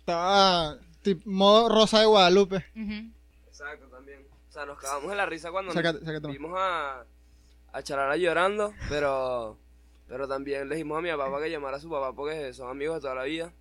[0.00, 2.64] estaba tipo, modo Rosa de Guadalupe?
[3.46, 4.26] Exacto, también.
[4.48, 7.04] O sea, nos cagamos de la risa cuando Sácate, sácate vimos a,
[7.72, 9.56] a Charala llorando, pero,
[10.08, 12.96] pero también le dijimos a mi papá que llamara a su papá porque son amigos
[12.96, 13.52] de toda la vida.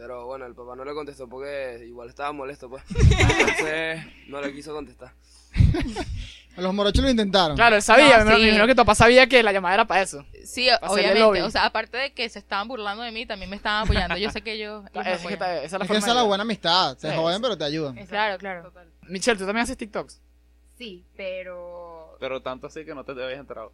[0.00, 2.82] Pero bueno, el papá no le contestó porque igual estaba molesto, pues.
[2.90, 5.12] Entonces, no le quiso contestar.
[6.56, 7.54] Los morochos lo intentaron.
[7.56, 8.18] Claro, él sabía.
[8.24, 8.42] No, me sí.
[8.44, 10.24] imagino que tu papá sabía que la llamada era para eso.
[10.44, 11.20] Sí, hacerle obviamente.
[11.20, 11.40] lobby.
[11.40, 14.16] O sea, aparte de que se estaban burlando de mí, también me estaban apoyando.
[14.16, 14.82] Yo sé que ellos.
[14.92, 15.38] ellos me Es que apoyan.
[15.38, 16.96] ta- esa es la Es que forma esa es de- la buena amistad.
[16.98, 17.42] Se Sí, joden, sí.
[17.42, 17.92] pero te ayudan.
[17.98, 18.10] Exacto.
[18.10, 18.62] Claro, claro.
[18.64, 18.88] Total.
[19.08, 20.20] Michelle, ¿tú también haces TikToks?
[20.78, 22.16] Sí, pero...
[22.18, 23.72] Pero tanto así que no te habías enterado.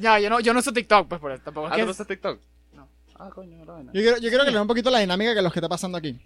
[0.00, 1.42] Ya, yo no, yo no uso TikTok, pues por eso.
[1.44, 2.40] Tampoco es Ah, que ¿tú no usas TikTok?
[3.24, 3.92] Ah, coño, la vaina.
[3.94, 5.68] Yo quiero, yo quiero que le dé un poquito la dinámica que los que está
[5.68, 6.18] pasando aquí.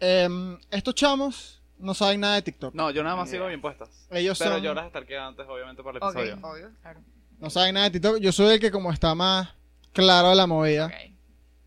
[0.00, 2.74] Em, estos chamos no saben nada de TikTok.
[2.74, 3.88] No, yo nada más sigo bien puestas.
[4.10, 6.38] Ellos Pero son, yo las estarqué antes, obviamente, para el Ok, episodio.
[6.48, 7.00] obvio, claro.
[7.38, 8.18] no saben nada de TikTok.
[8.18, 9.50] Yo soy el que como está más
[9.92, 10.86] claro de la movida.
[10.86, 11.11] Ok.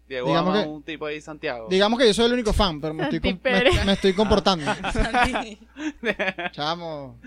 [0.07, 1.67] Diego Digamos ama que- un tipo ahí, Santiago.
[1.69, 3.39] Digamos que yo soy el único fan, pero me estoy, com-
[3.85, 4.71] me, estoy comportando.
[6.51, 7.19] Chamo.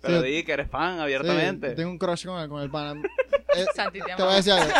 [0.00, 0.26] Pero Sí.
[0.28, 1.70] di que eres fan Sí, abiertamente.
[1.74, 3.00] tengo un crush con el, con el pana.
[3.54, 4.72] Eh, Santi, te te voy a decir algo.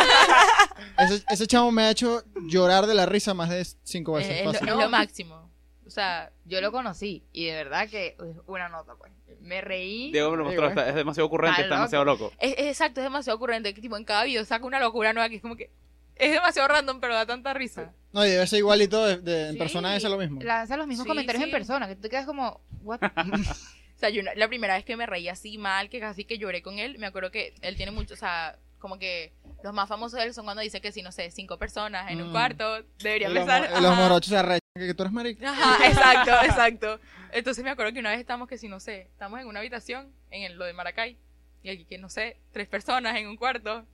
[0.97, 4.55] Ese, ese chamo me ha hecho llorar de la risa más de cinco Es, veces.
[4.55, 5.51] es lo, es máximo.
[5.85, 9.11] O sea, Yo lo conocí y de verdad que es una nota, pues.
[9.41, 10.11] Me reí.
[10.11, 12.31] Diego me lo mostró, está- es demasiado ocurrente, Está está demasiado loco.
[12.39, 13.75] es, es exacto, es demasiado ocurrente.
[13.75, 15.69] Que, tipo, en cada video saca una locura nueva que es como que.
[16.15, 17.91] Es demasiado random, pero da tanta risa.
[18.11, 20.41] No, y debe ser igualito de, de- en Sí, persona, es lo mismo.
[20.41, 21.49] Lanza los mismos Sí, comentarios sí.
[21.49, 22.99] en persona, que tú te quedas como, what?
[23.95, 26.61] O sea, yo la primera vez que me reí así mal, que casi que lloré
[26.61, 29.31] con él, me acuerdo que él tiene mucho, o sea, como que
[29.63, 32.21] los más famosos de él son cuando dice que si, no sé, cinco personas en
[32.21, 32.31] un Mm.
[32.33, 33.71] cuarto, Y debería los, pensar.
[33.71, 35.49] mo- y los morochos se arrechan que, que tú eres marica.
[35.51, 36.99] Ajá, exacto, exacto.
[37.31, 40.11] Entonces me acuerdo que una vez estamos que si, no sé, estamos en una habitación,
[40.31, 41.17] en el- lo de Maracay,
[41.61, 43.85] y aquí que, no sé, tres personas en un cuarto,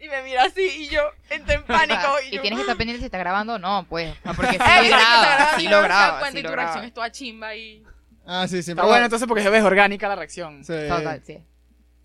[0.00, 2.40] y me mira así, y yo entré en pánico, y, y yo...
[2.42, 4.14] tienes que estar pendiente si está grabando o no, pues.
[4.24, 6.94] Ah, Porque sí porque lo graba, y lo graba, cuenta sí y tu reacción es
[6.94, 7.84] toda chimba y...
[8.26, 8.82] Ah, sí, siempre.
[8.82, 10.62] Está bueno entonces porque se ve orgánica la reacción.
[10.64, 10.74] Sí.
[10.88, 11.42] Total, sí.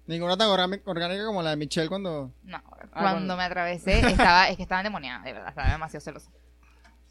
[0.06, 2.32] Ninguna tan orgánica como la de Michelle cuando.
[2.44, 6.30] No, cuando- cuando me atravesé, estaba, es que estaba endemoniada, de verdad, estaba demasiado celosa.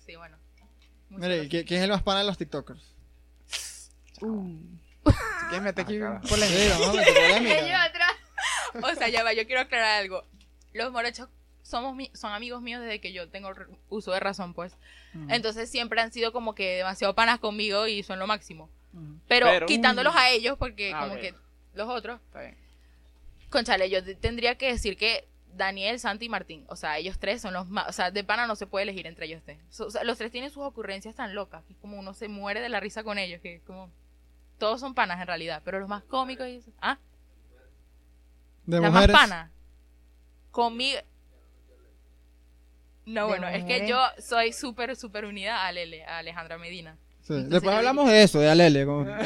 [0.07, 0.37] Sí, bueno.
[1.11, 1.49] Mire, celoso.
[1.51, 2.83] ¿qui- ¿quién es el más pana de los TikTokers?
[4.13, 4.27] Si
[5.49, 6.59] quieres meter aquí Ah, polémica.
[6.59, 7.83] Sí, vamos a meter polémica.
[7.85, 8.13] atrás.
[8.83, 10.25] O sea, ya va, yo quiero aclarar algo.
[10.73, 11.29] Los morochos
[11.63, 13.51] somos mi- son amigos míos desde que yo tengo
[13.89, 14.77] uso de razón, pues.
[15.15, 15.27] Ujú.
[15.31, 18.69] Entonces siempre han sido como que demasiado panas conmigo y son lo máximo.
[18.93, 19.19] Ujú.
[19.29, 21.35] Pero, Pero- quitándolos a ellos, porque Ah, como que
[21.75, 22.21] los otros.
[22.27, 22.57] Está bien.
[23.51, 27.43] Conchale, yo te- tendría que decir que Daniel, Santi y Martín, o sea, ellos tres
[27.43, 29.59] son los más, o sea, de pana no se puede elegir entre ellos tres.
[29.69, 32.29] So- o sea, los tres tienen sus ocurrencias tan locas, que es como uno se
[32.29, 33.91] muere de la risa con ellos, que es como
[34.59, 36.99] todos son panas en realidad, pero los más cómicos y eso- ah,
[38.65, 39.13] De la mujeres.
[39.13, 39.51] más pana.
[40.53, 41.01] Conmigo.
[43.05, 46.97] No, ¿De bueno, es que yo soy súper, súper unida a Lele, a Alejandra Medina.
[47.23, 48.87] Sí, Entonces Después hablamos de eso, de Alele.
[48.87, 49.07] como-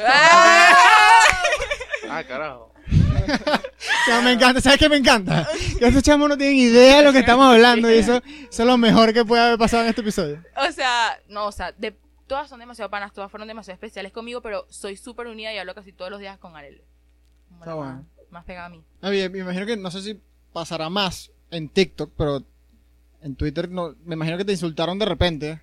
[2.08, 2.72] Ah, carajo.
[3.26, 5.48] O sea, me encanta, ¿sabes qué me encanta?
[5.80, 8.66] Que estos chamos no tienen idea de lo que estamos hablando y eso, eso es
[8.66, 10.40] lo mejor que puede haber pasado en este episodio.
[10.56, 14.40] O sea, no, o sea, de, todas son demasiado panas, todas fueron demasiado especiales conmigo,
[14.42, 16.84] pero soy súper unida y hablo casi todos los días con Alele.
[17.54, 18.06] Está más, bueno.
[18.30, 18.84] más pegada a mí.
[19.02, 20.20] Ah, bien, me imagino que no sé si
[20.56, 22.42] pasará más en TikTok, pero
[23.20, 25.60] en Twitter no, me imagino que te insultaron de repente.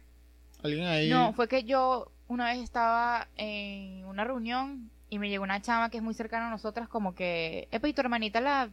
[0.61, 1.09] Alguien ahí.
[1.09, 5.89] No, fue que yo una vez estaba en una reunión y me llegó una chama
[5.89, 8.69] que es muy cercana a nosotras, como que, epa, y tu hermanita la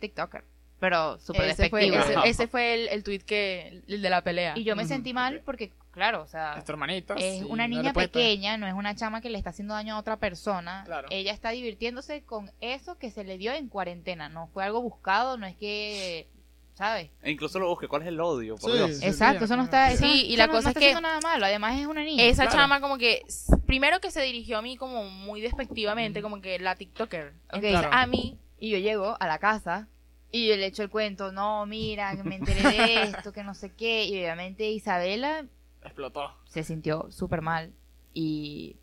[0.00, 0.42] TikToker,
[0.80, 2.22] pero súper Ese fue, despectiva.
[2.22, 4.58] ese, ese fue el, el tweet que, el de la pelea.
[4.58, 6.72] Y yo me sentí mal porque, claro, o sea, Es tu
[7.16, 10.16] es una niña pequeña, no es una chama que le está haciendo daño a otra
[10.18, 10.82] persona.
[10.84, 11.06] Claro.
[11.10, 14.28] Ella está divirtiéndose con eso que se le dio en cuarentena.
[14.28, 16.28] No fue algo buscado, no es que,
[16.74, 17.10] ¿sabes?
[17.22, 17.86] E incluso lo busqué.
[17.86, 18.56] ¿Cuál es el odio?
[18.56, 18.76] Por Sí.
[18.78, 19.02] Dios.
[19.02, 19.94] Exacto, eso no está.
[19.96, 21.44] Sí, y la no- cosa no es está que- haciendo nada malo.
[21.46, 22.24] Además es una niña.
[22.24, 22.58] Esa Claro.
[22.58, 23.22] chama como que,
[23.66, 27.32] primero que se dirigió a mí como muy despectivamente, como que la TikToker.
[27.60, 27.88] Claro.
[27.92, 29.88] a mí, Y yo llego a la casa
[30.34, 33.52] Y yo le echo el cuento, no, mira, que me enteré de esto, que no
[33.54, 34.04] sé qué.
[34.06, 35.44] Y obviamente Isabela
[35.84, 36.32] Explotó.
[36.46, 37.72] se sintió súper mal
[38.14, 38.76] y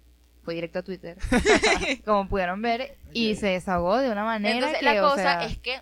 [0.43, 1.17] fue directo a Twitter,
[2.05, 5.45] como pudieron ver, y se desahogó de una manera Entonces, que, la o cosa sea,
[5.45, 5.81] es que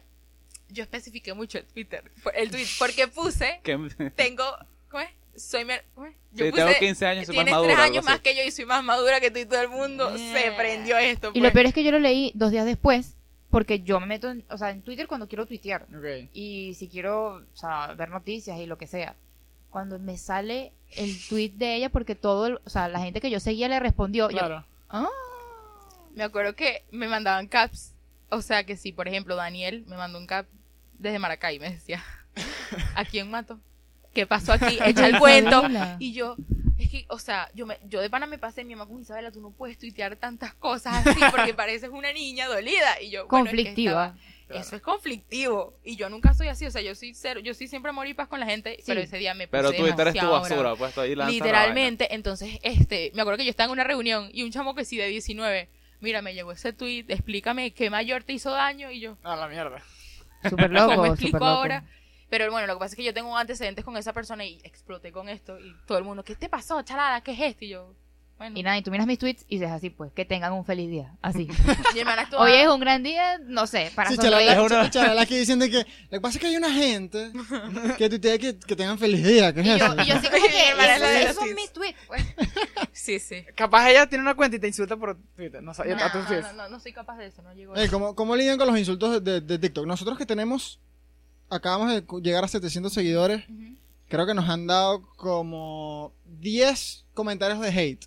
[0.69, 2.11] yo especifiqué mucho el Twitter.
[2.33, 3.61] El tweet, porque puse,
[4.15, 4.43] tengo,
[4.89, 5.09] ¿cómo es?
[5.41, 6.15] Soy mer- ¿cómo es?
[6.33, 8.11] Yo Sí, puse, tengo 15 años, soy más madura, tres algo años así.
[8.13, 10.11] más que yo y soy más madura que tú y todo el mundo.
[10.17, 10.57] Se Yeah.
[10.57, 11.29] prendió esto.
[11.29, 11.43] Y pues.
[11.43, 13.15] lo peor es que yo lo leí dos días después,
[13.51, 15.83] porque yo me meto, en, o sea, en Twitter cuando quiero tuitear.
[15.95, 16.29] Ok.
[16.33, 19.15] Y si quiero, o sea, ver noticias y lo que sea.
[19.77, 23.29] Cuando me sale el tweet de ella, porque todo, el- o sea, la gente que
[23.29, 24.27] yo seguía le respondió.
[24.31, 24.65] yo, Claro.
[24.89, 25.07] ah,
[26.15, 27.93] Me acuerdo que me mandaban caps.
[28.31, 30.47] O sea que si, por ejemplo, Daniel me mandó un cap
[30.97, 32.03] desde Maracay, me decía,
[32.95, 33.59] ¿a quién mato?
[34.15, 34.79] ¿Qué pasó aquí?
[34.83, 35.61] Echa el cuento.
[35.99, 36.35] Y yo,
[36.79, 39.31] es que, o sea, yo, me, yo de pana me pasé, mi mamá con Isabela,
[39.31, 42.99] tú no puedes tuitear tantas cosas así porque pareces una niña dolida.
[42.99, 44.15] Y yo, bueno, es que conflictiva.
[44.49, 45.77] Eso es conflictivo.
[45.83, 48.13] Y yo nunca soy así, o sea, yo soy cero, yo soy siempre amor y
[48.13, 51.01] paz con la gente, pero ese día me puse Pero Twitter es tu basura, puesto
[51.01, 54.75] ahí Literalmente, entonces, este, me acuerdo que yo estaba en una reunión y un chamo
[54.75, 58.91] que sí de 19, mira, me llegó ese tweet, explícame qué mayor te hizo daño
[58.91, 59.81] y yo, A la mierda.
[60.49, 61.45] Súper ¿cómo loco, explico súper loco.
[61.45, 61.83] ahora?
[62.29, 65.11] Pero bueno, lo que pasa es que yo tengo antecedentes con esa persona y exploté
[65.11, 67.21] con esto y todo el mundo, ¿qué te pasó, chalada?
[67.21, 67.65] ¿Qué es esto?
[67.65, 67.95] Y yo,
[68.37, 70.63] bueno, Y nada, y tú miras mis tweets y dices así, pues, que tengan un
[70.63, 71.15] feliz día.
[71.21, 71.47] Así.
[72.37, 74.17] Hoy es un gran día, no sé, para Sí.
[74.17, 77.31] Chalala, Es una- Chalala aquí diciendo que lo que pasa es que hay una gente
[77.97, 79.53] que tuitea que, que tengan feliz día.
[79.53, 79.95] ¿Qué es Y eso?
[79.95, 82.23] yo, y yo así como que, esos los son mis tweets, pues.
[82.93, 83.43] Sí, sí.
[83.55, 85.61] Capaz ella tiene una cuenta y te insulta por Twitter.
[85.61, 87.81] No No, a tus no, no, no, no soy capaz de eso, no llego a
[87.81, 87.91] eso.
[87.91, 89.85] ¿cómo, ¿Cómo lidian con los insultos de, de- de TikTok?
[89.85, 90.79] Nosotros que tenemos,
[91.49, 93.75] acabamos de llegar a 700 seguidores, Ujú.
[94.09, 98.05] creo que nos han dado como 10 comentarios de hate.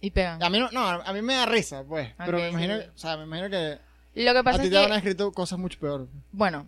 [0.00, 0.42] Y pegan.
[0.42, 2.12] A mí no, no, a mí me da risa, pues.
[2.18, 2.86] pero me imagino, sí.
[2.94, 3.78] o sea, me imagino que
[4.14, 4.84] Lo que a pasa ti es te que...
[4.84, 6.08] han escrito cosas mucho peor.
[6.32, 6.66] Bueno,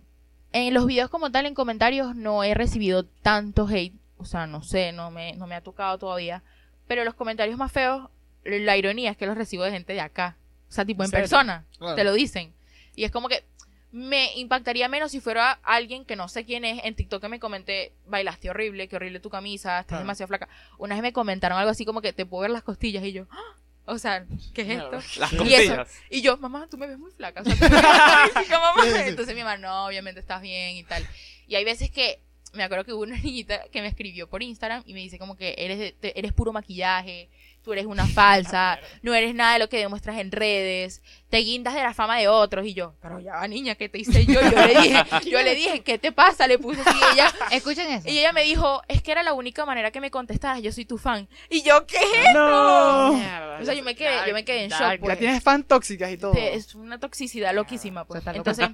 [0.52, 3.94] en los videos como tal, en comentarios, no he recibido tanto hate.
[4.18, 6.42] O sea, no sé, no me, no me ha tocado todavía.
[6.86, 8.08] Pero los comentarios más feos,
[8.44, 10.36] la ironía es que los recibo de gente de acá.
[10.68, 11.22] O sea, tipo en ¿Serio?
[11.22, 11.64] persona.
[11.78, 11.96] Claro.
[11.96, 12.52] Te lo dicen.
[12.94, 13.44] Y es como que
[13.92, 16.82] me impactaría menos si fuera alguien que no sé quién es.
[16.84, 20.48] En TikTok que me comenté, bailaste horrible, qué horrible tu camisa, estás demasiado flaca.
[20.78, 23.26] Una vez me comentaron algo así como que te puedo ver las costillas y yo,
[23.30, 23.56] "Ah".
[23.84, 24.24] o sea,
[24.54, 24.90] ¿qué es esto?
[25.20, 25.88] Las Y eso, costillas.
[26.10, 27.42] y yo, mamá, tú me ves muy flaca.
[27.42, 29.06] O sea, tú me ves mamá.
[29.06, 31.06] Entonces mi mamá, no, obviamente estás bien y tal.
[31.46, 32.20] Y hay veces que,
[32.52, 35.36] me acuerdo que hubo una niñita que me escribió por Instagram y me dice como
[35.36, 37.28] que eres, eres puro maquillaje,
[37.62, 41.74] tú eres una falsa, no eres nada de lo que demuestras en redes, te guindas
[41.74, 42.66] de la fama de otros.
[42.66, 44.40] Y yo, pero ya va niña, ¿qué te hice yo?
[44.40, 46.46] Yo le dije, yo le dije, ¿qué te pasa?
[46.46, 48.08] Le puse así y ella, Escuchen eso.
[48.08, 50.84] y ella me dijo, es que era la única manera que me contestaras, yo soy
[50.84, 51.28] tu fan.
[51.48, 53.14] Y yo, ¿qué es No.
[53.14, 53.58] Mierda.
[53.60, 55.00] O sea, yo me quedé, yo me quedé en shock.
[55.00, 55.18] Pues.
[55.18, 56.34] tienes fan tóxicas y todo.
[56.34, 58.22] Es una toxicidad loquísima, pues.
[58.26, 58.68] Entonces,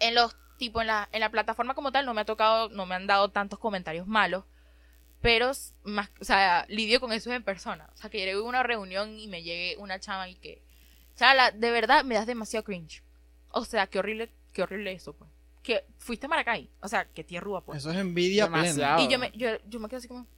[0.00, 2.86] en los tipo en la en la plataforma como tal no me ha tocado, no
[2.86, 4.44] me han dado tantos comentarios malos,
[5.20, 5.50] pero
[5.82, 7.90] más, o sea, lidio con eso en persona.
[7.94, 10.62] O sea, que llegue a una reunión y me llegue una chama y que,
[11.16, 13.02] chala, de verdad me das demasiado cringe.
[13.50, 15.28] O sea, qué horrible, qué horrible eso, pues.
[15.64, 17.78] Que fuiste a Maracay, o sea, que tierrúa, pues.
[17.78, 18.98] Eso es envidia Demasiado.
[18.98, 19.02] plena.
[19.02, 20.28] Y yo me, yo, yo me quedo así como,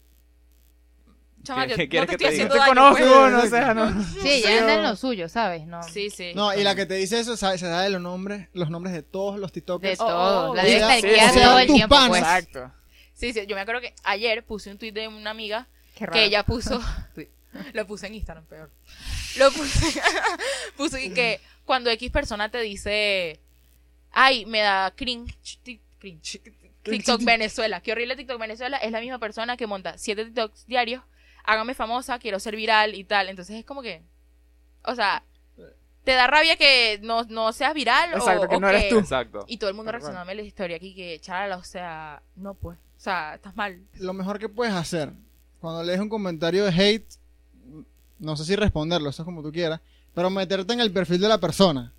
[1.45, 3.33] chama, ¿Qué- yo qué no quieres te que estoy te haciendo te daño, conozco, pues.
[3.33, 4.05] no o sea, no.
[4.23, 5.67] Sí, ya anda en lo suyo, ¿sabes?
[5.67, 6.33] No, Sí, sí.
[6.35, 9.03] No, y la que te dice eso sabe- se sabe los nombres, los nombres de
[9.03, 10.01] todos los de TikTokers.
[10.01, 10.51] Oh, todo.
[10.51, 11.45] oh, la debe Sí, stalkear sí, sí.
[11.45, 12.09] todo el Tus tiempo, panas.
[12.09, 12.21] pues.
[12.23, 12.73] Exacto.
[13.15, 16.15] Sí, sí, yo me acuerdo que ayer puse un tweet de una amiga Qué raro.
[16.15, 16.81] que ella puso
[17.73, 18.71] lo puse en Instagram peor
[19.39, 20.01] lo puse
[20.77, 23.39] puso y que cuando X persona te dice
[24.11, 26.41] ay me da cringe ti- cringe
[26.83, 31.03] TikTok Venezuela qué horrible TikTok Venezuela es la misma persona que monta siete TikToks diarios
[31.45, 34.03] hágame famosa quiero ser viral y tal entonces es como que
[34.85, 35.23] o sea
[36.05, 38.99] te da rabia que no, no seas viral o- Exacto, que o no eres tú.
[38.99, 39.45] Exacto.
[39.47, 43.01] y todo el mundo reaccionándome la historia aquí que chala o sea no pues o
[43.01, 45.13] sea estás mal Lo mejor que puedes hacer
[45.61, 47.07] cuando lees un comentario de hate,
[48.19, 49.81] no sé si responderlo, eso es como tú quieras,
[50.15, 51.91] pero meterte en el perfil de la persona.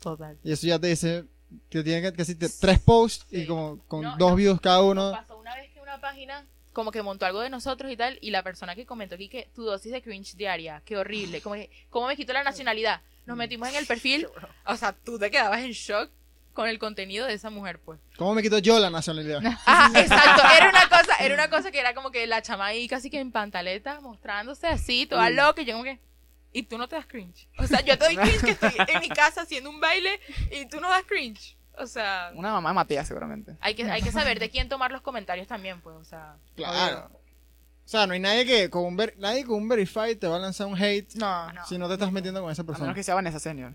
[0.00, 1.24] total Y eso ya te dice
[1.70, 3.46] que tiene que, que decirte tres posts y Sí.
[3.46, 4.36] como con No, dos no.
[4.36, 5.12] views cada uno.
[5.12, 6.44] pasó una vez que una página
[6.76, 9.48] como que montó algo de nosotros y tal, y la persona que comentó aquí que
[9.54, 13.00] tu dosis de cringe diaria, qué horrible, como que, ¿cómo me quitó la nacionalidad?
[13.24, 14.28] Nos metimos en el perfil,
[14.66, 16.10] o sea, tú te quedabas en shock
[16.52, 17.98] con el contenido de esa mujer, pues.
[18.18, 19.40] ¿Cómo me quito yo la nacionalidad?
[19.64, 22.86] Ajá, exacto, era una cosa, era una cosa que era como que la chama ahí
[22.88, 25.98] casi que en pantaleta, mostrándose así, toda loca, y yo como que,
[26.52, 27.48] y tú no te das cringe.
[27.56, 30.66] O sea, yo te doy cringe que estoy en mi casa haciendo un baile, y
[30.66, 31.55] tú no das cringe.
[31.78, 33.56] O sea, Una mamá de Matías, seguramente.
[33.60, 36.36] hay que, hay que saber de quién tomar los comentarios también, pues, o sea.
[36.54, 37.10] Claro.
[37.84, 40.36] O sea, no hay nadie que con un ver- nadie con un verify te va
[40.36, 42.94] a lanzar un hate No, si no te estás metiendo con esa A menos persona.
[42.94, 43.74] que sea Vanessa Senior.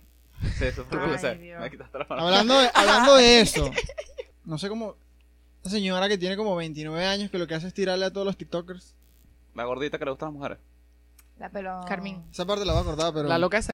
[0.58, 1.38] Sí, eso fue Ay.
[1.38, 1.54] Me.
[2.10, 3.70] Hablando de, hablando de eso,
[4.44, 4.96] no sé cómo.
[5.58, 8.26] Esta señora que tiene como 29 años que lo que hace es tirarle a todos
[8.26, 8.96] los TikTokers.
[9.54, 10.58] La gordita que le gusta a las mujeres.
[11.38, 11.84] La pelón.
[11.84, 12.24] Carmín.
[12.32, 13.28] Esa parte la voy a cortar, pero.
[13.30, 13.72] La loca esa.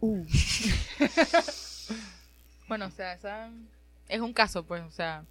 [2.68, 3.50] Bueno, o sea, esa
[4.08, 5.24] es un caso, pues, o sea.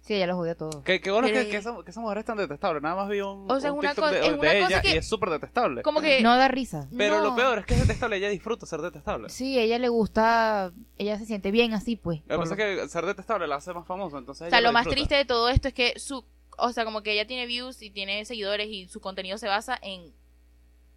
[0.00, 0.84] Sí, ella lo jodió todo.
[0.84, 2.80] ¿Qué, qué bueno Pero- que, que, esa, que esa mujer es tan detestable.
[2.80, 4.80] Nada más vi un, O sea, un una TikTok de, es de una cosa ella
[4.80, 5.82] que- y es súper detestable.
[5.82, 6.20] Como que.
[6.22, 6.86] No da risa.
[6.96, 8.16] Pero lo peor es que es detestable.
[8.18, 9.28] Ella disfruta ser detestable.
[9.30, 12.20] Sí, ella le gusta, ella se siente bien así, pues.
[12.28, 14.18] Lo que pasa es que ser detestable la hace más famosa.
[14.18, 14.94] Entonces O ella sea, lo más disfruta.
[14.94, 16.24] triste de todo esto es que su.
[16.56, 19.76] O sea, como que ella tiene views y tiene seguidores y su contenido se basa
[19.82, 20.12] en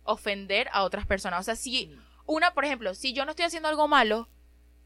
[0.04, 1.40] ofender a otras personas.
[1.40, 4.28] O sea, si una, por ejemplo, si yo no estoy haciendo algo malo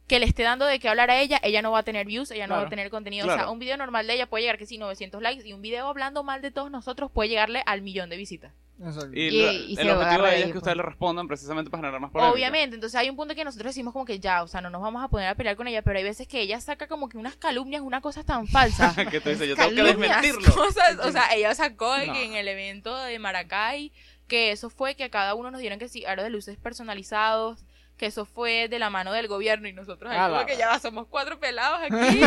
[0.08, 2.32] que le esté dando de qué hablar a ella, ella no va a tener views,
[2.32, 3.28] ella no va a tener contenido.
[3.28, 5.62] O sea, un video normal de ella puede llegar que sí, 900 likes y un
[5.62, 8.54] video hablando mal de todos nosotros puede llegarle al millón de visitas.
[8.84, 9.12] Exacto.
[9.14, 10.78] Y, el objetivo de ella es que ustedes pues.
[10.78, 12.34] le respondan precisamente para generar más polémica.
[12.34, 14.82] Obviamente, entonces hay un punto que nosotros decimos como que ya, o sea, no nos
[14.82, 17.18] vamos a poner a pelear con ella, pero hay veces que ella saca como que
[17.18, 18.96] unas calumnias, unas cosas tan falsas.
[19.12, 20.54] que tú dices, yo tengo que calumnias, desmentirlo.
[20.54, 22.14] cosas, o sea, ella sacó No.
[22.14, 23.92] que en el evento de Maracay
[24.28, 27.66] que eso fue que a cada uno nos dieron que sí, aros de luces personalizados,
[28.04, 30.58] que eso fue de la mano del gobierno y nosotros ahí Ah, como la- que
[30.58, 32.20] ya somos cuatro pelados aquí,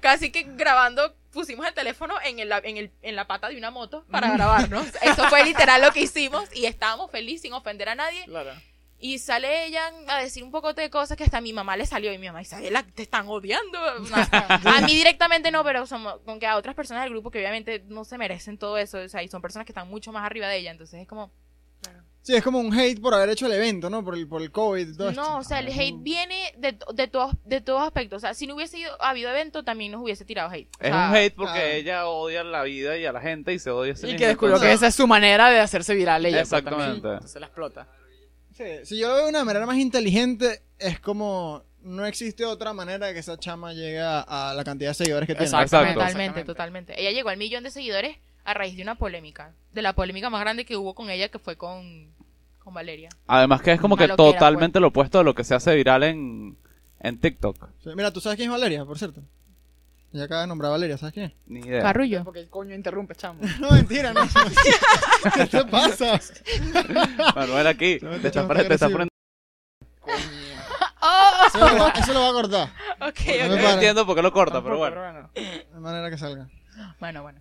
[0.00, 3.70] casi que grabando pusimos el teléfono en, el, en, el, en la pata de una
[3.70, 4.84] moto para grabarnos.
[5.02, 8.24] Eso fue literal lo que hicimos y estábamos felices sin ofender a nadie.
[8.24, 8.50] Claro.
[8.98, 11.86] Y sale ella a decir un poco de cosas que hasta a mi mamá le
[11.86, 12.12] salió.
[12.12, 13.78] Y mi mamá, Isabela, te están odiando.
[14.32, 15.84] a mí directamente no, pero
[16.24, 18.98] con que a otras personas del grupo que obviamente no se merecen todo eso.
[18.98, 20.70] O sea, y son personas que están mucho más arriba de ella.
[20.72, 21.32] Entonces es como.
[22.22, 24.04] Sí, es como un hate por haber hecho el evento, ¿no?
[24.04, 25.20] Por el, por el COVID todo esto.
[25.20, 28.18] No, o sea, el hate viene de, de, todos, de todos aspectos.
[28.18, 30.68] O sea, si no hubiese ido- habido evento, también nos hubiese tirado hate.
[30.68, 31.68] O Es sea, un hate porque claro.
[31.72, 34.28] ella odia la vida y a la gente y se odia a sí Y que
[34.28, 36.38] descubrió que esa es su manera de hacerse viral ella.
[36.42, 37.08] pues, Exactamente.
[37.08, 37.88] Entonces la explota.
[38.56, 41.64] Sí, si yo lo veo de una manera más inteligente, es como.
[41.80, 45.34] No existe otra manera de que esa chama llegue a, la cantidad de seguidores que
[45.34, 45.46] tiene.
[45.46, 45.70] Exacto.
[45.78, 46.44] Totalmente, Exactamente.
[46.44, 47.00] totalmente.
[47.00, 49.52] Ella llegó al millón de seguidores a raíz de una polémica.
[49.72, 52.08] De la polémica más grande que hubo con ella, que fue con,
[52.58, 53.08] con Valeria.
[53.26, 54.34] Además que es como Una que loquera, pues.
[54.34, 56.56] totalmente lo opuesto de lo que se hace viral en,
[57.00, 57.68] en TikTok.
[57.82, 59.22] Sí, Mira, ¿tú sabes quién es Valeria, por cierto?
[60.14, 61.34] Ya acaba de nombrar a Valeria, ¿sabes quién?
[61.46, 61.80] Ni idea.
[61.82, 62.22] Carrullo.
[62.22, 63.40] Porque el coño interrumpe, chamo.
[63.60, 64.20] No, mentira, no.
[65.34, 66.20] ¿Qué te pasa?
[67.34, 67.98] Manuel aquí.
[68.02, 69.08] No, Te está, te está poniendo-
[71.46, 72.68] Eso lo, va, eso lo va a cortar.
[73.00, 75.30] Ok, No entiendo por qué lo corta, pero bueno.
[75.34, 76.48] De manera que salga.
[77.00, 77.40] Bueno, bueno.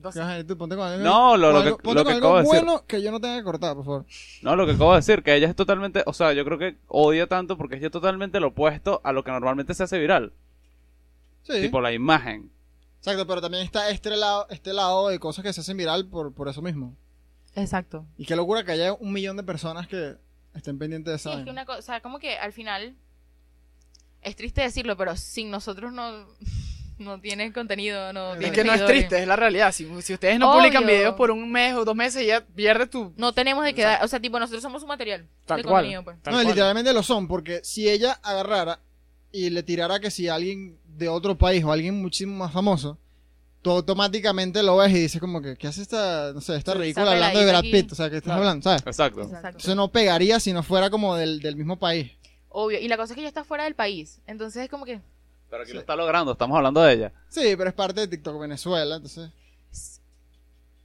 [0.00, 2.26] Entonces, Ajá, tú ponte con algo- No, lo- lo que- ponte lo con que algo
[2.28, 2.64] acabo de decir.
[2.64, 4.06] bueno que yo no tenga que cortar, por favor.
[4.40, 6.78] No, lo que acabo de decir, que ella es totalmente, o sea, yo creo que
[6.88, 10.32] odia tanto porque es ya totalmente lo opuesto a lo que normalmente se hace viral.
[11.42, 11.60] Sí.
[11.60, 12.50] Tipo la imagen.
[12.98, 16.32] Exacto, pero también está este lado, este lado de cosas que se hacen viral por,
[16.32, 16.96] por eso mismo.
[17.54, 18.06] Exacto.
[18.16, 20.16] Y qué locura que haya un millón de personas que
[20.54, 21.38] estén pendientes de Sí, esa.
[21.40, 22.96] es que una cosa, o sea, como que al final,
[24.22, 26.26] es triste decirlo, pero sin nosotros no,
[27.00, 29.72] no tiene contenido, no Es que no es triste, es la realidad.
[29.72, 30.60] Si, si ustedes no Obvio.
[30.60, 33.12] publican videos por un mes o dos meses, ya pierde tu.
[33.16, 35.74] No tenemos de quedar, o sea, tipo, nosotros somos su material Tal de cual.
[35.82, 36.16] contenido, pues.
[36.22, 36.46] Tal no, cual.
[36.48, 38.78] literalmente lo son, porque si ella agarrara
[39.32, 42.98] y le tirara que si alguien de otro país o alguien muchísimo más famoso,
[43.62, 47.12] tú automáticamente lo ves y dices como que, ¿qué hace esta, no sé, esta ridícula
[47.12, 47.72] hablando de Brad aquí.
[47.72, 47.92] Pitt?
[47.92, 48.40] O sea, que estás Claro.
[48.40, 48.82] hablando, ¿sabes?
[48.86, 49.22] Exacto.
[49.22, 49.48] Exacto.
[49.48, 52.12] Entonces no pegaría si no fuera como del, del mismo país.
[52.48, 52.80] Obvio.
[52.80, 54.20] Y la cosa es que ella está fuera del país.
[54.26, 55.00] Entonces es como que.
[55.50, 55.74] Pero aquí Sí.
[55.74, 57.12] lo está logrando, estamos hablando de ella.
[57.28, 59.30] Sí, pero es parte de TikTok Venezuela, entonces...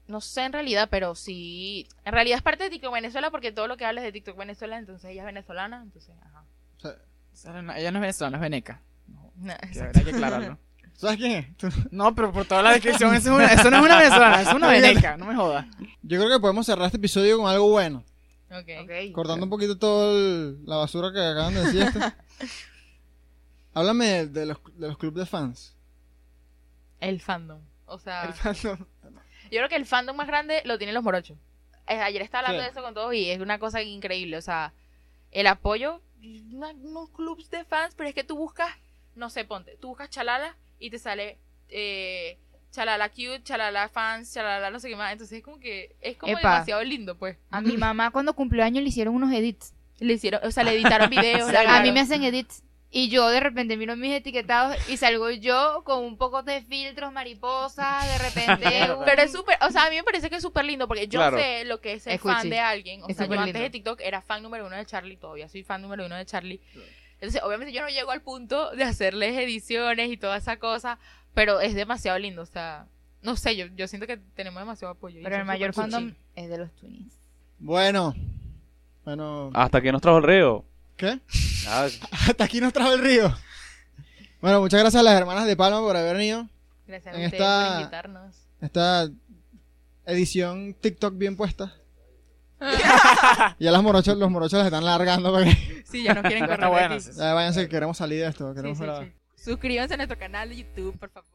[0.07, 1.87] No sé en realidad, pero sí.
[2.03, 4.37] En realidad es parte de TikTok Venezuela porque todo lo que habla es de TikTok
[4.37, 6.43] Venezuela, entonces ella es venezolana, entonces, ajá.
[6.83, 8.81] O sea, no- Ella no es venezolana, es veneca.
[9.07, 9.99] No, Que exacto.
[9.99, 10.59] hay que aclararlo.
[10.93, 11.57] ¿Sabes quién es?
[11.57, 14.41] Tú- No, pero por toda la descripción, eso, es una- eso no es una venezolana,
[14.41, 15.65] es una veneca, no me jodas.
[16.03, 18.03] Yo creo que podemos cerrar este episodio con algo bueno.
[18.51, 18.69] Ok.
[18.83, 19.11] Ok.
[19.11, 21.99] Cortando un poquito toda la basura que acaban de decir esto.
[23.75, 25.75] Háblame de, de los, de los clubes de fans.
[26.99, 27.61] El fandom.
[27.85, 28.77] O sea, El fandom.
[29.03, 31.37] yo creo que el fandom más grande lo tienen los morochos.
[31.87, 32.65] Eh, Ayer estaba hablando Sí.
[32.65, 34.37] de eso con todos y es una cosa increíble.
[34.37, 34.73] O sea,
[35.31, 38.71] el apoyo, unos clubs de fans, pero es que tú buscas,
[39.13, 41.37] no sé, ponte, tú buscas Chalala y te sale
[41.69, 42.39] eh,
[42.71, 45.11] Chalala cute, Chalala fans, Chalala no sé qué más.
[45.11, 46.53] Entonces es como que es como Epa.
[46.53, 47.37] demasiado lindo, pues.
[47.51, 49.73] A mi mamá cuando cumplió años le hicieron unos edits.
[49.99, 51.49] Le hicieron, o sea, le editaron videos.
[51.53, 52.63] A mí me hacen edits.
[52.97, 57.11] Y yo de repente miro mis etiquetados y salgo yo con un poco de filtros
[57.11, 58.93] mariposa, de repente.
[58.97, 61.09] un- Pero es súper, o sea, a mí me parece que es súper lindo porque
[61.09, 61.37] yo Claro.
[61.37, 63.03] sé lo que es ser fan de alguien.
[63.03, 63.59] O Es sea, yo antes lindo.
[63.59, 66.61] de TikTok era fan número uno de Charlie, todavía soy fan número uno de Charlie.
[67.15, 70.97] Entonces, obviamente yo no llego al punto de hacerles ediciones y toda esa cosa,
[71.33, 72.85] pero es demasiado lindo, o sea,
[73.21, 75.19] no sé, yo, yo siento que tenemos demasiado apoyo.
[75.21, 77.13] Pero el mayor fandom es de los Twins.
[77.59, 78.15] Bueno.
[79.03, 79.51] Bueno.
[79.53, 80.63] Hasta aquí nos trajo el río.
[80.97, 81.19] ¿Qué?
[81.65, 83.35] Nada, Hasta aquí nos trajo el río.
[84.41, 86.47] Bueno, muchas gracias a las hermanas de Palma por haber venido.
[86.87, 88.35] Gracias a En ustedes esta- por invitarnos.
[88.61, 89.09] Esta
[90.05, 91.73] edición TikTok bien puesta.
[93.59, 96.53] ya las morochas, los morochos las están largando para que Sí, ya nos quieren correr
[96.55, 97.03] está de buena, aquí.
[97.03, 97.19] sí, sí.
[97.19, 98.49] ya váyanse que queremos salir de esto.
[98.49, 99.11] Sí, Queremos sí, fuera- sí.
[99.35, 101.23] Suscríbanse a nuestro canal de YouTube, por favor.